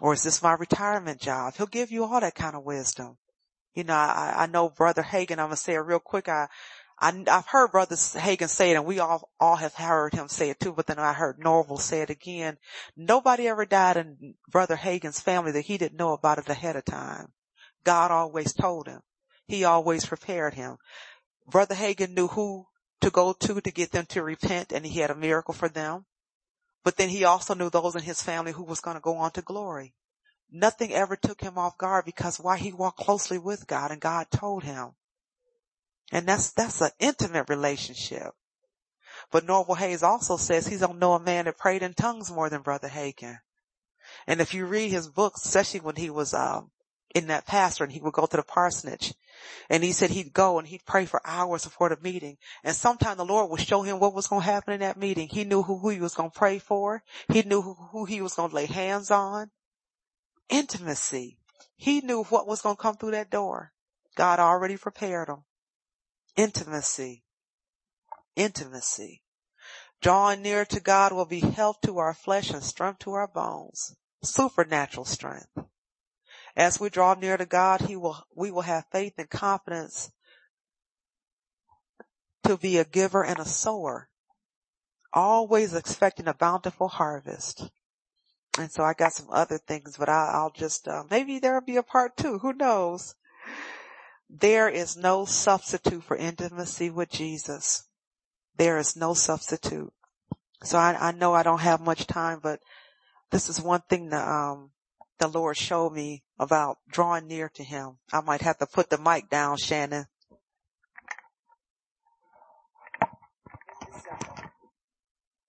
[0.00, 1.54] Or is this my retirement job?
[1.56, 3.16] He'll give you all that kind of wisdom.
[3.74, 6.28] You know, I, I know Brother Hagin, I'm going to say it real quick.
[6.28, 6.48] I,
[6.98, 10.50] I, have heard Brother Hagin say it and we all, all have heard him say
[10.50, 12.56] it too, but then I heard Norval say it again.
[12.96, 16.84] Nobody ever died in Brother Hagin's family that he didn't know about it ahead of
[16.84, 17.32] time.
[17.84, 19.00] God always told him.
[19.46, 20.78] He always prepared him.
[21.46, 22.66] Brother Hagin knew who
[23.00, 26.06] to go to to get them to repent and he had a miracle for them.
[26.82, 29.30] But then he also knew those in his family who was going to go on
[29.32, 29.94] to glory.
[30.50, 34.30] Nothing ever took him off guard because why he walked closely with God and God
[34.30, 34.92] told him.
[36.12, 38.34] And that's, that's an intimate relationship.
[39.30, 42.50] But Norval Hayes also says he don't know a man that prayed in tongues more
[42.50, 43.38] than Brother Hagin.
[44.26, 46.70] And if you read his books, especially when he was, um,
[47.14, 49.14] in that pastor and he would go to the parsonage
[49.70, 52.36] and he said he'd go and he'd pray for hours before the meeting.
[52.62, 55.28] And sometime the Lord would show him what was going to happen in that meeting.
[55.28, 57.02] He knew who, who he was going to pray for.
[57.28, 59.50] He knew who, who he was going to lay hands on.
[60.48, 61.38] Intimacy.
[61.76, 63.72] He knew what was going to come through that door.
[64.16, 65.44] God already prepared him.
[66.36, 67.24] Intimacy.
[68.36, 69.22] Intimacy.
[70.00, 73.96] Drawing near to God will be health to our flesh and strength to our bones.
[74.22, 75.48] Supernatural strength.
[76.56, 80.12] As we draw near to God, he will, we will have faith and confidence
[82.44, 84.08] to be a giver and a sower,
[85.12, 87.70] always expecting a bountiful harvest.
[88.58, 91.76] And so I got some other things, but I, will just, uh, maybe there'll be
[91.76, 92.38] a part two.
[92.38, 93.16] Who knows?
[94.30, 97.88] There is no substitute for intimacy with Jesus.
[98.56, 99.92] There is no substitute.
[100.62, 102.60] So I, I know I don't have much time, but
[103.30, 104.70] this is one thing that, um,
[105.18, 107.98] the Lord showed me about drawing near to him.
[108.12, 110.06] I might have to put the mic down, Shannon.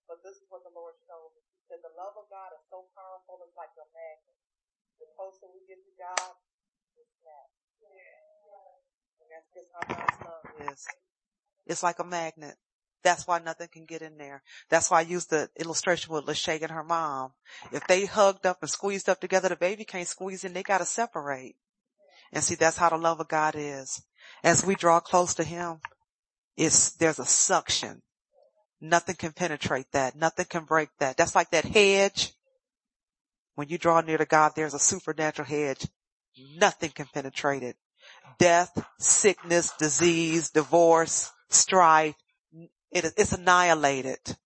[0.06, 1.42] But this is what the Lord showed me.
[1.42, 4.38] He said the love of God is so powerful, it's like a magnet.
[5.02, 6.32] The closer we get to God,
[6.96, 7.50] it's that.
[9.20, 10.86] And that's just how God's love is.
[11.66, 12.54] It's like a magnet.
[13.02, 14.42] That's why nothing can get in there.
[14.68, 17.32] That's why I used the illustration with Lachey and her mom.
[17.72, 20.52] If they hugged up and squeezed up together, the baby can't squeeze in.
[20.52, 21.56] They got to separate.
[22.32, 24.02] And see, that's how the love of God is.
[24.42, 25.80] As we draw close to Him,
[26.56, 28.02] it's, there's a suction.
[28.80, 30.16] Nothing can penetrate that.
[30.16, 31.16] Nothing can break that.
[31.16, 32.32] That's like that hedge.
[33.54, 35.86] When you draw near to God, there's a supernatural hedge.
[36.58, 37.76] Nothing can penetrate it.
[38.38, 42.14] Death, sickness, disease, divorce, strife,
[43.04, 44.36] it, it's annihilated.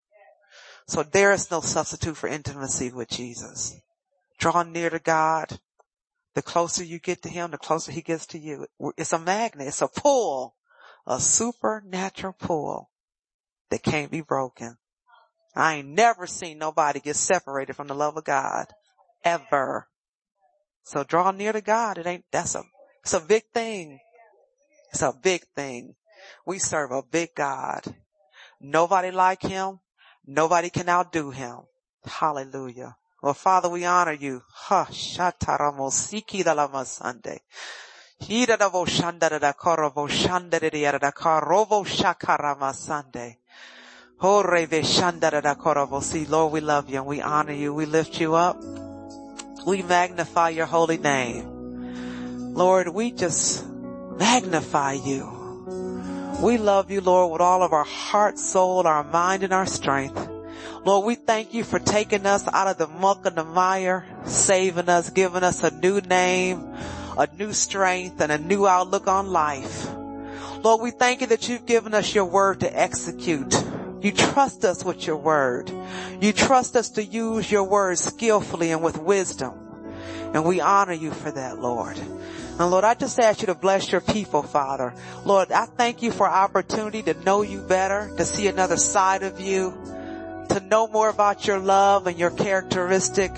[0.86, 3.76] So there is no substitute for intimacy with Jesus.
[4.38, 5.60] Draw near to God.
[6.34, 8.66] The closer you get to Him, the closer He gets to you.
[8.96, 9.68] It's a magnet.
[9.68, 10.56] It's a pull.
[11.06, 12.90] A supernatural pull
[13.70, 14.76] that can't be broken.
[15.54, 18.66] I ain't never seen nobody get separated from the love of God.
[19.24, 19.88] Ever.
[20.84, 21.98] So draw near to God.
[21.98, 22.62] It ain't, that's a,
[23.02, 24.00] it's a big thing.
[24.92, 25.94] It's a big thing.
[26.46, 27.94] We serve a big God.
[28.60, 29.80] Nobody like him.
[30.26, 31.60] Nobody can outdo him.
[32.04, 32.96] Hallelujah.
[33.22, 34.42] Well, Father, we honor you.
[34.48, 37.40] Ha, shataramo siki dalama Sunday.
[38.20, 43.38] Hira da vo shandara da korovo shandara da da karovo shakarama Sunday.
[44.18, 46.02] Hore ve shandara da korovo.
[46.02, 47.72] See, Lord, we love you and we honor you.
[47.72, 48.62] We lift you up.
[49.66, 52.54] We magnify your holy name.
[52.54, 55.39] Lord, we just magnify you.
[56.40, 60.26] We love you, Lord, with all of our heart, soul, our mind, and our strength.
[60.86, 64.88] Lord, we thank you for taking us out of the muck and the mire, saving
[64.88, 66.66] us, giving us a new name,
[67.18, 69.90] a new strength, and a new outlook on life.
[70.62, 73.54] Lord, we thank you that you've given us your word to execute.
[74.00, 75.70] You trust us with your word.
[76.22, 79.52] You trust us to use your word skillfully and with wisdom.
[80.32, 81.98] And we honor you for that, Lord.
[82.60, 84.92] And Lord, I just ask you to bless your people, Father.
[85.24, 89.40] Lord, I thank you for opportunity to know you better, to see another side of
[89.40, 89.72] you.
[90.50, 93.30] to know more about your love and your characteristic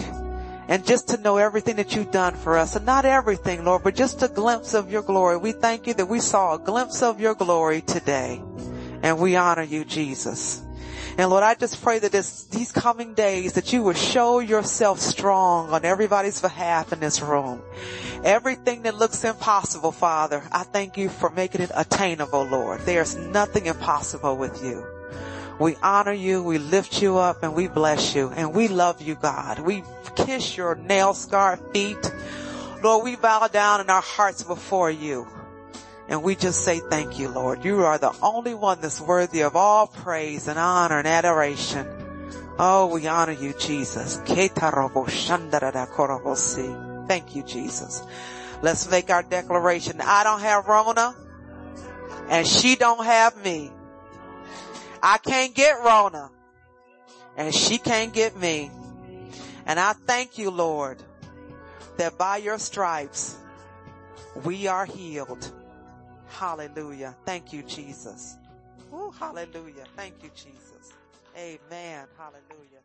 [0.66, 3.94] and just to know everything that you've done for us and not everything, Lord, but
[3.94, 5.36] just a glimpse of your glory.
[5.36, 8.42] We thank you that we saw a glimpse of your glory today
[9.02, 10.62] and we honor you, Jesus.
[11.18, 14.98] And Lord, I just pray that this, these coming days that you will show yourself
[14.98, 17.60] strong on everybody's behalf in this room.
[18.24, 22.80] Everything that looks impossible, Father, I thank you for making it attainable, Lord.
[22.80, 24.86] There's nothing impossible with you.
[25.58, 29.14] We honor you, we lift you up, and we bless you, and we love you,
[29.14, 29.58] God.
[29.58, 29.84] We
[30.16, 32.10] kiss your nail scarred feet.
[32.82, 35.26] Lord, we bow down in our hearts before you.
[36.08, 37.64] And we just say thank you, Lord.
[37.64, 41.86] You are the only one that's worthy of all praise and honor and adoration.
[42.58, 44.18] Oh, we honor you, Jesus.
[47.08, 48.02] Thank you, Jesus.
[48.62, 50.00] Let's make our declaration.
[50.00, 51.16] I don't have Rona
[52.28, 53.70] and she don't have me.
[55.02, 56.30] I can't get Rona
[57.36, 58.70] and she can't get me.
[59.66, 61.02] And I thank you, Lord,
[61.96, 63.36] that by your stripes
[64.44, 65.52] we are healed.
[66.38, 67.14] Hallelujah.
[67.24, 68.38] Thank you, Jesus.
[68.92, 69.84] Ooh, hallelujah.
[69.96, 70.92] Thank you, Jesus.
[71.36, 72.06] Amen.
[72.18, 72.81] Hallelujah.